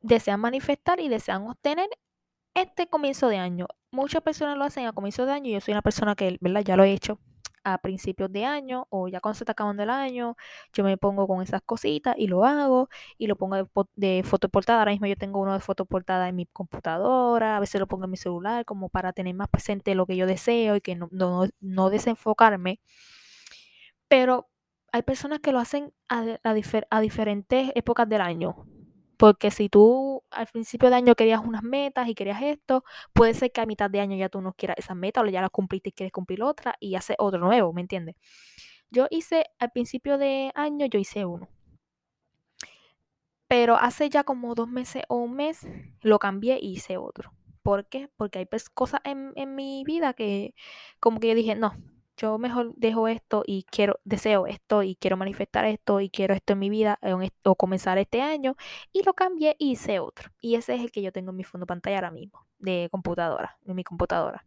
desean 0.00 0.40
manifestar 0.40 1.00
y 1.00 1.08
desean 1.08 1.48
obtener 1.48 1.88
este 2.54 2.86
comienzo 2.88 3.28
de 3.28 3.38
año. 3.38 3.66
Muchas 3.90 4.22
personas 4.22 4.58
lo 4.58 4.64
hacen 4.64 4.86
a 4.86 4.92
comienzo 4.92 5.26
de 5.26 5.32
año. 5.32 5.50
Yo 5.50 5.60
soy 5.60 5.72
una 5.72 5.82
persona 5.82 6.14
que, 6.14 6.38
¿verdad? 6.40 6.62
Ya 6.64 6.76
lo 6.76 6.84
he 6.84 6.92
hecho 6.92 7.18
a 7.64 7.78
principios 7.78 8.30
de 8.30 8.44
año 8.44 8.86
o 8.90 9.08
ya 9.08 9.20
cuando 9.20 9.36
se 9.38 9.44
está 9.44 9.52
acabando 9.52 9.82
el 9.82 9.90
año, 9.90 10.36
yo 10.72 10.84
me 10.84 10.96
pongo 10.98 11.26
con 11.26 11.42
esas 11.42 11.62
cositas 11.62 12.14
y 12.18 12.26
lo 12.28 12.44
hago 12.44 12.90
y 13.18 13.26
lo 13.26 13.36
pongo 13.36 13.56
de, 13.56 13.66
de 13.96 14.22
foto 14.22 14.48
portada. 14.50 14.80
Ahora 14.80 14.92
mismo 14.92 15.06
yo 15.06 15.16
tengo 15.16 15.40
uno 15.40 15.54
de 15.54 15.60
foto 15.60 15.86
portada 15.86 16.28
en 16.28 16.36
mi 16.36 16.46
computadora, 16.46 17.56
a 17.56 17.60
veces 17.60 17.80
lo 17.80 17.86
pongo 17.88 18.04
en 18.04 18.10
mi 18.10 18.16
celular 18.18 18.64
como 18.66 18.88
para 18.90 19.12
tener 19.12 19.34
más 19.34 19.48
presente 19.48 19.94
lo 19.94 20.06
que 20.06 20.16
yo 20.16 20.26
deseo 20.26 20.76
y 20.76 20.80
que 20.82 20.94
no, 20.96 21.08
no, 21.10 21.46
no 21.60 21.90
desenfocarme. 21.90 22.80
Pero 24.08 24.48
hay 24.94 25.02
personas 25.02 25.40
que 25.40 25.50
lo 25.50 25.58
hacen 25.58 25.92
a, 26.08 27.00
diferentes 27.00 27.72
épocas 27.74 28.08
del 28.08 28.20
año. 28.20 28.64
Porque 29.16 29.50
si 29.50 29.68
tú 29.68 30.22
al 30.30 30.46
principio 30.46 30.88
de 30.88 30.96
año 30.96 31.14
querías 31.16 31.40
unas 31.44 31.64
metas 31.64 32.08
y 32.08 32.14
querías 32.14 32.40
esto, 32.42 32.84
puede 33.12 33.34
ser 33.34 33.50
que 33.50 33.60
a 33.60 33.66
mitad 33.66 33.90
de 33.90 33.98
año 33.98 34.16
ya 34.16 34.28
tú 34.28 34.40
no 34.40 34.52
quieras 34.52 34.76
esas 34.78 34.96
metas 34.96 35.24
o 35.24 35.26
ya 35.26 35.40
las 35.40 35.50
cumpliste 35.50 35.88
y 35.88 35.92
quieres 35.92 36.12
cumplir 36.12 36.42
otra 36.44 36.76
y 36.78 36.94
hacer 36.94 37.16
otro 37.18 37.40
nuevo, 37.40 37.72
¿me 37.72 37.80
entiendes? 37.80 38.14
Yo 38.90 39.08
hice 39.10 39.46
al 39.58 39.72
principio 39.72 40.16
de 40.16 40.52
año, 40.54 40.86
yo 40.86 41.00
hice 41.00 41.24
uno. 41.24 41.48
Pero 43.48 43.76
hace 43.76 44.10
ya 44.10 44.22
como 44.24 44.54
dos 44.54 44.68
meses 44.68 45.02
o 45.08 45.16
un 45.16 45.34
mes 45.34 45.66
lo 46.02 46.20
cambié 46.20 46.58
y 46.60 46.72
hice 46.72 46.98
otro. 46.98 47.32
¿Por 47.62 47.88
qué? 47.88 48.10
Porque 48.16 48.40
hay 48.40 48.46
pues 48.46 48.70
cosas 48.70 49.00
en, 49.04 49.32
en 49.34 49.56
mi 49.56 49.82
vida 49.84 50.14
que 50.14 50.54
como 51.00 51.18
que 51.18 51.28
yo 51.28 51.34
dije, 51.34 51.56
no, 51.56 51.74
yo 52.16 52.38
mejor 52.38 52.74
dejo 52.76 53.08
esto 53.08 53.42
y 53.46 53.64
quiero, 53.64 54.00
deseo 54.04 54.46
esto 54.46 54.82
y 54.82 54.96
quiero 54.96 55.16
manifestar 55.16 55.64
esto 55.64 56.00
y 56.00 56.10
quiero 56.10 56.34
esto 56.34 56.52
en 56.52 56.60
mi 56.60 56.70
vida 56.70 56.98
o 57.44 57.54
comenzar 57.56 57.98
este 57.98 58.22
año 58.22 58.56
y 58.92 59.02
lo 59.02 59.14
cambié 59.14 59.56
y 59.58 59.72
hice 59.72 59.98
otro. 60.00 60.30
Y 60.40 60.54
ese 60.54 60.74
es 60.74 60.80
el 60.80 60.92
que 60.92 61.02
yo 61.02 61.12
tengo 61.12 61.30
en 61.30 61.36
mi 61.36 61.44
fondo 61.44 61.66
pantalla 61.66 61.96
ahora 61.96 62.10
mismo, 62.10 62.46
de 62.58 62.88
computadora, 62.90 63.58
de 63.62 63.74
mi 63.74 63.84
computadora. 63.84 64.44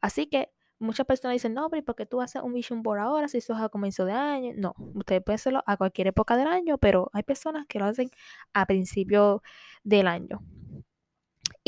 Así 0.00 0.26
que 0.26 0.50
muchas 0.78 1.06
personas 1.06 1.34
dicen, 1.34 1.54
no, 1.54 1.70
pero 1.70 1.84
¿por 1.84 1.96
qué 1.96 2.06
tú 2.06 2.20
haces 2.20 2.42
un 2.42 2.52
vision 2.52 2.82
board 2.82 3.00
ahora 3.00 3.28
si 3.28 3.38
eso 3.38 3.54
es 3.54 3.60
a 3.60 3.68
comienzo 3.68 4.04
de 4.04 4.12
año? 4.12 4.52
No, 4.56 4.74
ustedes 4.94 5.22
pueden 5.22 5.36
hacerlo 5.36 5.62
a 5.66 5.76
cualquier 5.76 6.08
época 6.08 6.36
del 6.36 6.48
año, 6.48 6.78
pero 6.78 7.10
hay 7.12 7.22
personas 7.22 7.66
que 7.66 7.78
lo 7.78 7.86
hacen 7.86 8.10
a 8.52 8.66
principio 8.66 9.42
del 9.84 10.08
año. 10.08 10.42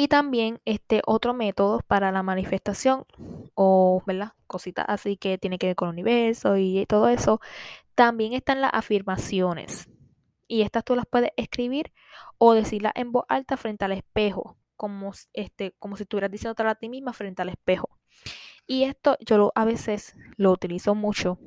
Y 0.01 0.07
también 0.07 0.61
este 0.65 1.03
otro 1.07 1.35
método 1.35 1.81
para 1.81 2.13
la 2.13 2.23
manifestación 2.23 3.05
o, 3.57 4.01
¿verdad? 4.07 4.35
Cositas 4.47 4.85
así 4.87 5.17
que 5.17 5.39
tiene 5.39 5.59
que 5.59 5.67
ver 5.67 5.75
con 5.75 5.89
el 5.89 5.95
universo 5.95 6.57
y 6.57 6.87
todo 6.87 7.09
eso. 7.09 7.41
También 7.97 8.33
están 8.33 8.61
las 8.61 8.71
afirmaciones. 8.75 9.89
Y 10.47 10.63
estas 10.63 10.85
tú 10.85 10.95
las 10.95 11.05
puedes 11.05 11.33
escribir 11.37 11.93
o 12.39 12.55
decirlas 12.55 12.93
en 12.95 13.11
voz 13.11 13.25
alta 13.29 13.57
frente 13.57 13.87
al 13.87 13.91
espejo, 13.91 14.57
como, 14.77 15.11
este, 15.33 15.75
como 15.81 15.97
si 15.97 16.05
estuvieras 16.05 16.31
diciendo 16.31 16.55
a 16.65 16.77
ti 16.77 16.89
misma 16.89 17.13
frente 17.13 17.43
al 17.43 17.49
espejo. 17.49 17.99
Y 18.69 18.85
esto 18.85 19.17
yo 19.19 19.37
lo, 19.37 19.51
a 19.57 19.65
veces 19.65 20.15
lo 20.37 20.53
utilizo 20.53 20.95
mucho. 20.95 21.41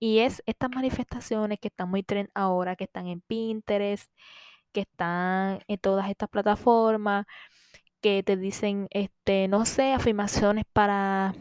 Y 0.00 0.18
es 0.18 0.42
estas 0.46 0.70
manifestaciones 0.74 1.60
que 1.60 1.68
están 1.68 1.90
muy 1.90 2.02
trend 2.02 2.28
ahora, 2.34 2.74
que 2.74 2.84
están 2.84 3.06
en 3.06 3.20
Pinterest, 3.20 4.10
que 4.72 4.80
están 4.80 5.60
en 5.68 5.78
todas 5.78 6.10
estas 6.10 6.28
plataformas, 6.28 7.26
que 8.04 8.22
te 8.22 8.36
dicen, 8.36 8.86
este, 8.90 9.48
no 9.48 9.64
sé, 9.64 9.94
afirmaciones 9.94 10.66
para 10.74 11.34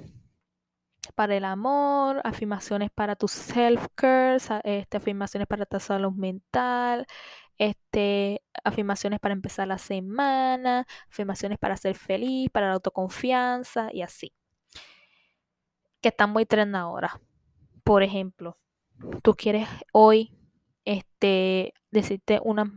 para 1.13 1.35
el 1.35 1.43
amor, 1.43 2.21
afirmaciones 2.23 2.89
para 2.89 3.17
tu 3.17 3.27
self-care, 3.27 4.37
este, 4.63 4.95
afirmaciones 4.95 5.45
para 5.45 5.65
tu 5.65 5.77
salud 5.81 6.13
mental, 6.13 7.05
este, 7.57 8.41
afirmaciones 8.63 9.19
para 9.19 9.33
empezar 9.33 9.67
la 9.67 9.77
semana, 9.77 10.87
afirmaciones 11.09 11.59
para 11.59 11.75
ser 11.75 11.95
feliz, 11.95 12.49
para 12.49 12.67
la 12.67 12.75
autoconfianza 12.75 13.89
y 13.91 14.01
así. 14.01 14.31
Que 15.99 16.09
están 16.09 16.29
muy 16.29 16.45
trend 16.45 16.77
ahora. 16.77 17.19
Por 17.83 18.03
ejemplo, 18.03 18.57
tú 19.21 19.35
quieres 19.35 19.67
hoy 19.91 20.31
este, 20.85 21.73
decirte 21.91 22.39
unas 22.41 22.69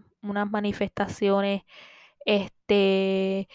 manifestaciones 0.50 1.62
este, 2.26 3.48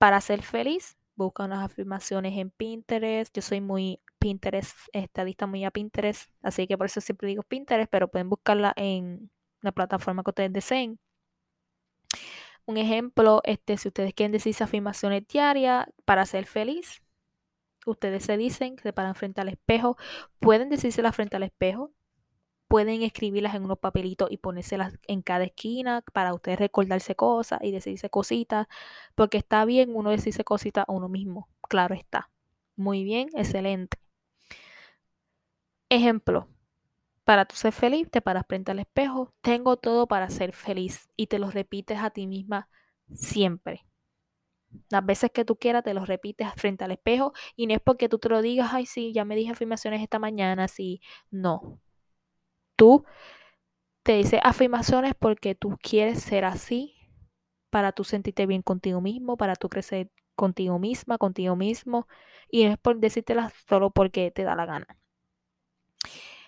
para 0.00 0.18
ser 0.22 0.40
feliz. 0.40 0.96
Busca 1.14 1.44
unas 1.44 1.62
afirmaciones 1.62 2.38
en 2.38 2.50
Pinterest. 2.50 3.36
Yo 3.36 3.42
soy 3.42 3.60
muy 3.60 4.00
Pinterest, 4.18 4.74
estadista 4.94 5.46
muy 5.46 5.64
a 5.66 5.70
Pinterest, 5.70 6.30
así 6.42 6.66
que 6.66 6.78
por 6.78 6.86
eso 6.86 7.02
siempre 7.02 7.28
digo 7.28 7.42
Pinterest, 7.42 7.90
pero 7.90 8.08
pueden 8.08 8.30
buscarla 8.30 8.72
en 8.76 9.30
la 9.60 9.72
plataforma 9.72 10.22
que 10.24 10.30
ustedes 10.30 10.52
deseen. 10.54 10.98
Un 12.64 12.78
ejemplo, 12.78 13.42
este, 13.44 13.76
si 13.76 13.88
ustedes 13.88 14.14
quieren 14.14 14.32
decir 14.32 14.54
afirmaciones 14.60 15.28
diarias 15.28 15.86
para 16.06 16.24
ser 16.24 16.46
feliz, 16.46 17.02
ustedes 17.84 18.24
se 18.24 18.38
dicen, 18.38 18.76
se 18.82 18.94
paran 18.94 19.14
frente 19.14 19.42
al 19.42 19.48
espejo, 19.50 19.98
pueden 20.38 20.70
decírselas 20.70 21.14
frente 21.14 21.36
al 21.36 21.42
espejo, 21.42 21.92
pueden 22.70 23.02
escribirlas 23.02 23.56
en 23.56 23.64
unos 23.64 23.80
papelitos 23.80 24.30
y 24.30 24.36
ponérselas 24.36 24.96
en 25.08 25.22
cada 25.22 25.42
esquina 25.42 26.04
para 26.12 26.32
ustedes 26.32 26.60
recordarse 26.60 27.16
cosas 27.16 27.58
y 27.64 27.72
decirse 27.72 28.10
cositas, 28.10 28.68
porque 29.16 29.38
está 29.38 29.64
bien 29.64 29.90
uno 29.96 30.10
decirse 30.10 30.44
cositas 30.44 30.84
a 30.86 30.92
uno 30.92 31.08
mismo, 31.08 31.48
claro 31.68 31.96
está. 31.96 32.30
Muy 32.76 33.02
bien, 33.02 33.28
excelente. 33.34 33.98
Ejemplo, 35.88 36.46
para 37.24 37.44
tú 37.44 37.56
ser 37.56 37.72
feliz, 37.72 38.08
te 38.08 38.20
paras 38.22 38.44
frente 38.46 38.70
al 38.70 38.78
espejo, 38.78 39.34
tengo 39.40 39.76
todo 39.76 40.06
para 40.06 40.30
ser 40.30 40.52
feliz 40.52 41.08
y 41.16 41.26
te 41.26 41.40
lo 41.40 41.50
repites 41.50 41.98
a 41.98 42.10
ti 42.10 42.28
misma 42.28 42.68
siempre. 43.12 43.84
Las 44.90 45.04
veces 45.04 45.32
que 45.32 45.44
tú 45.44 45.56
quieras 45.56 45.82
te 45.82 45.92
lo 45.92 46.04
repites 46.04 46.46
frente 46.54 46.84
al 46.84 46.92
espejo 46.92 47.32
y 47.56 47.66
no 47.66 47.74
es 47.74 47.80
porque 47.80 48.08
tú 48.08 48.20
te 48.20 48.28
lo 48.28 48.42
digas, 48.42 48.70
ay 48.72 48.86
sí, 48.86 49.12
ya 49.12 49.24
me 49.24 49.34
dije 49.34 49.50
afirmaciones 49.50 50.02
esta 50.02 50.20
mañana, 50.20 50.68
sí, 50.68 51.00
no. 51.32 51.80
Tú 52.80 53.04
te 54.02 54.14
dices 54.14 54.40
afirmaciones 54.42 55.12
porque 55.14 55.54
tú 55.54 55.76
quieres 55.82 56.22
ser 56.22 56.46
así, 56.46 56.96
para 57.68 57.92
tú 57.92 58.04
sentirte 58.04 58.46
bien 58.46 58.62
contigo 58.62 59.02
mismo, 59.02 59.36
para 59.36 59.54
tú 59.54 59.68
crecer 59.68 60.10
contigo 60.34 60.78
misma, 60.78 61.18
contigo 61.18 61.56
mismo, 61.56 62.08
y 62.50 62.64
no 62.64 62.72
es 62.72 62.78
por 62.78 62.98
decírtelas 62.98 63.52
solo 63.68 63.90
porque 63.90 64.30
te 64.30 64.44
da 64.44 64.56
la 64.56 64.64
gana. 64.64 64.86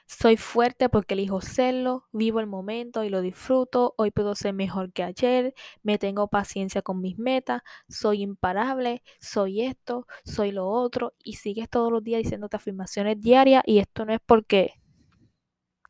Soy 0.06 0.38
fuerte 0.38 0.88
porque 0.88 1.12
elijo 1.12 1.42
serlo, 1.42 2.08
vivo 2.12 2.40
el 2.40 2.46
momento 2.46 3.04
y 3.04 3.10
lo 3.10 3.20
disfruto, 3.20 3.94
hoy 3.98 4.10
puedo 4.10 4.34
ser 4.34 4.54
mejor 4.54 4.90
que 4.94 5.02
ayer, 5.02 5.52
me 5.82 5.98
tengo 5.98 6.28
paciencia 6.28 6.80
con 6.80 7.02
mis 7.02 7.18
metas, 7.18 7.60
soy 7.90 8.22
imparable, 8.22 9.02
soy 9.20 9.60
esto, 9.60 10.06
soy 10.24 10.50
lo 10.52 10.66
otro, 10.66 11.12
y 11.22 11.34
sigues 11.34 11.68
todos 11.68 11.92
los 11.92 12.02
días 12.02 12.22
diciéndote 12.22 12.56
afirmaciones 12.56 13.20
diarias 13.20 13.62
y 13.66 13.80
esto 13.80 14.06
no 14.06 14.14
es 14.14 14.20
porque 14.24 14.81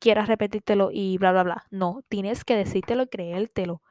quieras 0.03 0.27
repetírtelo 0.27 0.91
y 0.93 1.17
bla, 1.19 1.31
bla, 1.31 1.45
bla. 1.45 1.67
No, 1.71 2.03
tienes 2.09 2.45
que 2.45 2.57
decírtelo 2.57 3.05
y 3.05 3.07
creértelo. 3.07 3.83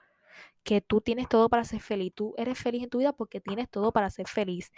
Que 0.63 0.81
tú 0.81 0.99
tienes 0.99 1.29
todo 1.29 1.47
para 1.49 1.63
ser 1.63 1.79
feliz. 1.79 2.13
Tú 2.13 2.35
eres 2.37 2.59
feliz 2.59 2.83
en 2.83 2.89
tu 2.89 2.97
vida 2.99 3.13
porque 3.13 3.39
tienes 3.39 3.69
todo 3.69 3.93
para 3.93 4.09
ser 4.09 4.27
feliz. 4.27 4.71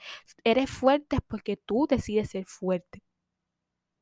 Eres 0.44 0.70
fuerte 0.70 1.18
porque 1.28 1.58
tú 1.58 1.88
decides 1.90 2.30
ser 2.30 2.46
fuerte. 2.46 3.02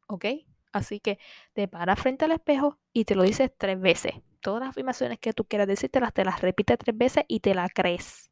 ¿Ok? 0.08 0.26
Así 0.74 1.00
que 1.00 1.20
te 1.54 1.70
paras 1.70 2.00
frente 2.00 2.26
al 2.26 2.34
espejo 2.34 2.78
y 2.91 3.06
te 3.06 3.15
lo 3.15 3.24
dices 3.24 3.50
tres 3.58 3.80
veces. 3.80 4.13
Todas 4.41 4.60
las 4.60 4.70
afirmaciones 4.70 5.17
que 5.20 5.32
tú 5.32 5.46
quieras 5.46 5.67
decírtelas, 5.67 6.13
te 6.13 6.26
las 6.26 6.41
repites 6.41 6.78
tres 6.80 6.98
veces 6.98 7.24
y 7.30 7.39
te 7.39 7.56
la 7.56 7.70
crees. 7.70 8.30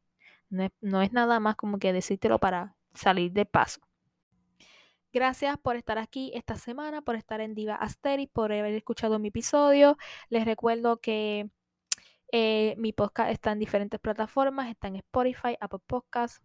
No 0.49 1.01
es, 1.01 1.13
nada 1.13 1.39
más 1.39 1.55
como 1.55 1.79
que 1.79 1.93
decírtelo 1.93 2.39
para 2.39 2.75
salir 2.93 3.31
de 3.31 3.45
paso. 3.45 3.79
Gracias 5.11 5.57
por 5.57 5.75
estar 5.75 5.97
aquí 5.97 6.31
esta 6.35 6.55
semana, 6.55 7.01
por 7.01 7.15
estar 7.15 7.41
en 7.41 7.55
Diva 7.55 7.75
Asteris, 7.75 8.29
por 8.29 8.51
haber 8.53 8.75
escuchado 8.75 9.17
mi 9.17 9.29
episodio. 9.29 9.97
Les 10.29 10.45
recuerdo 10.45 10.97
que 10.97 11.49
eh, 12.31 12.75
mi 12.77 12.93
podcast 12.93 13.31
está 13.31 13.51
en 13.51 13.59
diferentes 13.59 13.99
plataformas, 13.99 14.69
está 14.69 14.87
en 14.87 14.97
Spotify, 14.97 15.57
Apple 15.59 15.79
Podcasts, 15.87 16.41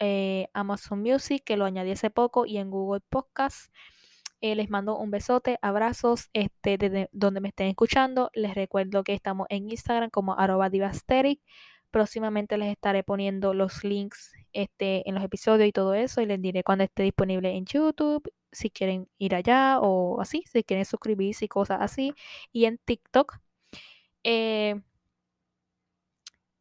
eh, 0.00 0.48
Amazon 0.54 1.00
Music, 1.02 1.42
que 1.44 1.58
lo 1.58 1.66
añadí 1.66 1.90
hace 1.90 2.08
poco, 2.08 2.46
y 2.46 2.56
en 2.56 2.70
Google 2.70 3.02
Podcasts. 3.10 3.70
Eh, 4.40 4.54
les 4.54 4.70
mando 4.70 4.96
un 4.96 5.10
besote, 5.10 5.58
abrazos, 5.60 6.30
este, 6.32 6.78
desde 6.78 7.10
donde 7.12 7.40
me 7.40 7.48
estén 7.48 7.66
escuchando. 7.68 8.30
Les 8.34 8.54
recuerdo 8.54 9.04
que 9.04 9.12
estamos 9.12 9.46
en 9.50 9.70
Instagram 9.70 10.08
como 10.10 10.38
arroba 10.38 10.70
divasteric. 10.70 11.42
Próximamente 11.90 12.56
les 12.56 12.70
estaré 12.70 13.02
poniendo 13.02 13.52
los 13.52 13.84
links 13.84 14.32
este, 14.52 15.08
en 15.08 15.14
los 15.14 15.24
episodios 15.24 15.68
y 15.68 15.72
todo 15.72 15.94
eso. 15.94 16.20
Y 16.20 16.26
les 16.26 16.40
diré 16.40 16.62
cuando 16.64 16.84
esté 16.84 17.02
disponible 17.02 17.50
en 17.56 17.64
YouTube, 17.66 18.30
si 18.52 18.70
quieren 18.70 19.08
ir 19.18 19.34
allá 19.34 19.80
o 19.80 20.20
así, 20.20 20.44
si 20.46 20.64
quieren 20.64 20.84
suscribirse 20.84 21.46
y 21.46 21.48
cosas 21.48 21.78
así. 21.80 22.14
Y 22.52 22.66
en 22.66 22.78
TikTok. 22.78 23.38
Eh, 24.24 24.80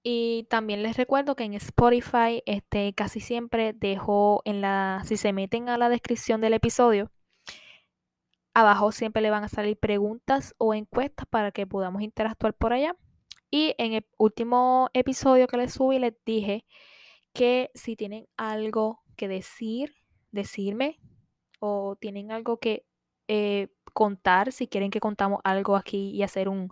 y 0.04 0.47
también 0.50 0.84
les 0.84 0.95
recuerdo 0.97 1.36
que 1.36 1.43
en 1.43 1.54
Spotify 1.56 2.41
este, 2.45 2.93
casi 2.93 3.19
siempre 3.19 3.73
dejo 3.73 4.41
en 4.45 4.62
la, 4.62 5.02
si 5.06 5.17
se 5.17 5.34
meten 5.34 5.69
a 5.69 5.78
la 5.78 5.89
descripción 5.89 6.39
del 6.39 6.54
episodio, 6.54 7.12
Abajo 8.58 8.91
siempre 8.91 9.21
le 9.21 9.30
van 9.30 9.43
a 9.43 9.50
salir 9.50 9.78
preguntas 9.78 10.56
o 10.58 10.73
encuestas 10.73 11.28
para 11.28 11.52
que 11.52 11.67
podamos 11.67 12.02
interactuar 12.02 12.56
por 12.56 12.73
allá. 12.73 12.95
Y 13.52 13.76
en 13.78 13.93
el 13.93 14.06
último 14.17 14.89
episodio 14.93 15.45
que 15.47 15.58
les 15.58 15.73
subí 15.73 16.00
les 16.00 16.15
dije 16.26 16.65
que 17.38 17.69
si 17.76 17.95
tienen 17.95 18.28
algo 18.36 19.04
que 19.15 19.28
decir, 19.28 19.93
decirme, 20.32 21.00
o 21.60 21.95
tienen 22.00 22.32
algo 22.32 22.58
que 22.58 22.84
eh, 23.28 23.67
contar, 23.93 24.52
si 24.52 24.67
quieren 24.67 24.89
que 24.89 25.00
contamos 25.00 25.41
algo 25.43 25.76
aquí 25.76 26.10
y 26.10 26.23
hacer 26.23 26.50
un 26.50 26.71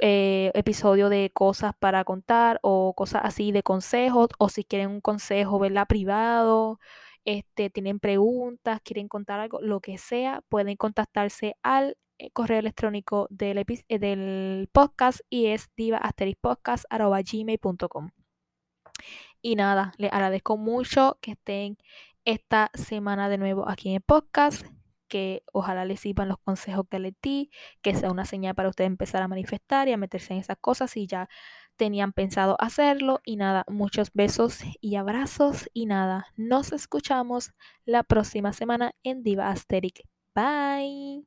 eh, 0.00 0.50
episodio 0.54 1.08
de 1.08 1.30
cosas 1.32 1.72
para 1.78 2.02
contar 2.02 2.58
o 2.62 2.94
cosas 2.96 3.22
así 3.24 3.52
de 3.52 3.62
consejos, 3.62 4.30
o 4.38 4.48
si 4.48 4.64
quieren 4.64 4.90
un 4.90 5.00
consejo, 5.00 5.60
¿verdad? 5.60 5.86
Privado 5.86 6.80
este, 7.24 7.70
tienen 7.70 8.00
preguntas, 8.00 8.80
quieren 8.82 9.06
contar 9.06 9.38
algo, 9.38 9.60
lo 9.60 9.78
que 9.80 9.98
sea, 9.98 10.42
pueden 10.48 10.76
contactarse 10.76 11.54
al 11.62 11.96
eh, 12.18 12.30
correo 12.32 12.58
electrónico 12.58 13.28
del, 13.30 14.68
podcast 14.72 15.20
y 15.30 15.46
es 15.46 15.70
divaasterispodcast.gmail.com. 15.76 18.10
Y 19.42 19.56
nada, 19.56 19.92
les 19.96 20.12
agradezco 20.12 20.56
mucho 20.56 21.18
que 21.20 21.32
estén 21.32 21.78
esta 22.24 22.70
semana 22.74 23.28
de 23.28 23.38
nuevo 23.38 23.68
aquí 23.68 23.88
en 23.88 23.96
el 23.96 24.00
podcast 24.02 24.64
que 25.10 25.42
ojalá 25.52 25.84
les 25.84 26.00
sirvan 26.00 26.28
los 26.28 26.38
consejos 26.38 26.86
que 26.88 27.00
les 27.00 27.14
di, 27.20 27.50
que 27.82 27.94
sea 27.94 28.10
una 28.10 28.24
señal 28.24 28.54
para 28.54 28.68
ustedes 28.68 28.86
empezar 28.86 29.20
a 29.22 29.28
manifestar 29.28 29.88
y 29.88 29.92
a 29.92 29.96
meterse 29.96 30.32
en 30.32 30.38
esas 30.38 30.56
cosas 30.58 30.96
y 30.96 31.06
ya 31.06 31.28
tenían 31.76 32.12
pensado 32.12 32.56
hacerlo. 32.60 33.20
Y 33.24 33.36
nada, 33.36 33.64
muchos 33.68 34.12
besos 34.14 34.60
y 34.80 34.94
abrazos. 34.94 35.68
Y 35.74 35.86
nada, 35.86 36.26
nos 36.36 36.72
escuchamos 36.72 37.52
la 37.84 38.04
próxima 38.04 38.52
semana 38.52 38.92
en 39.02 39.22
Diva 39.22 39.48
Asteric. 39.48 40.06
Bye. 40.34 41.26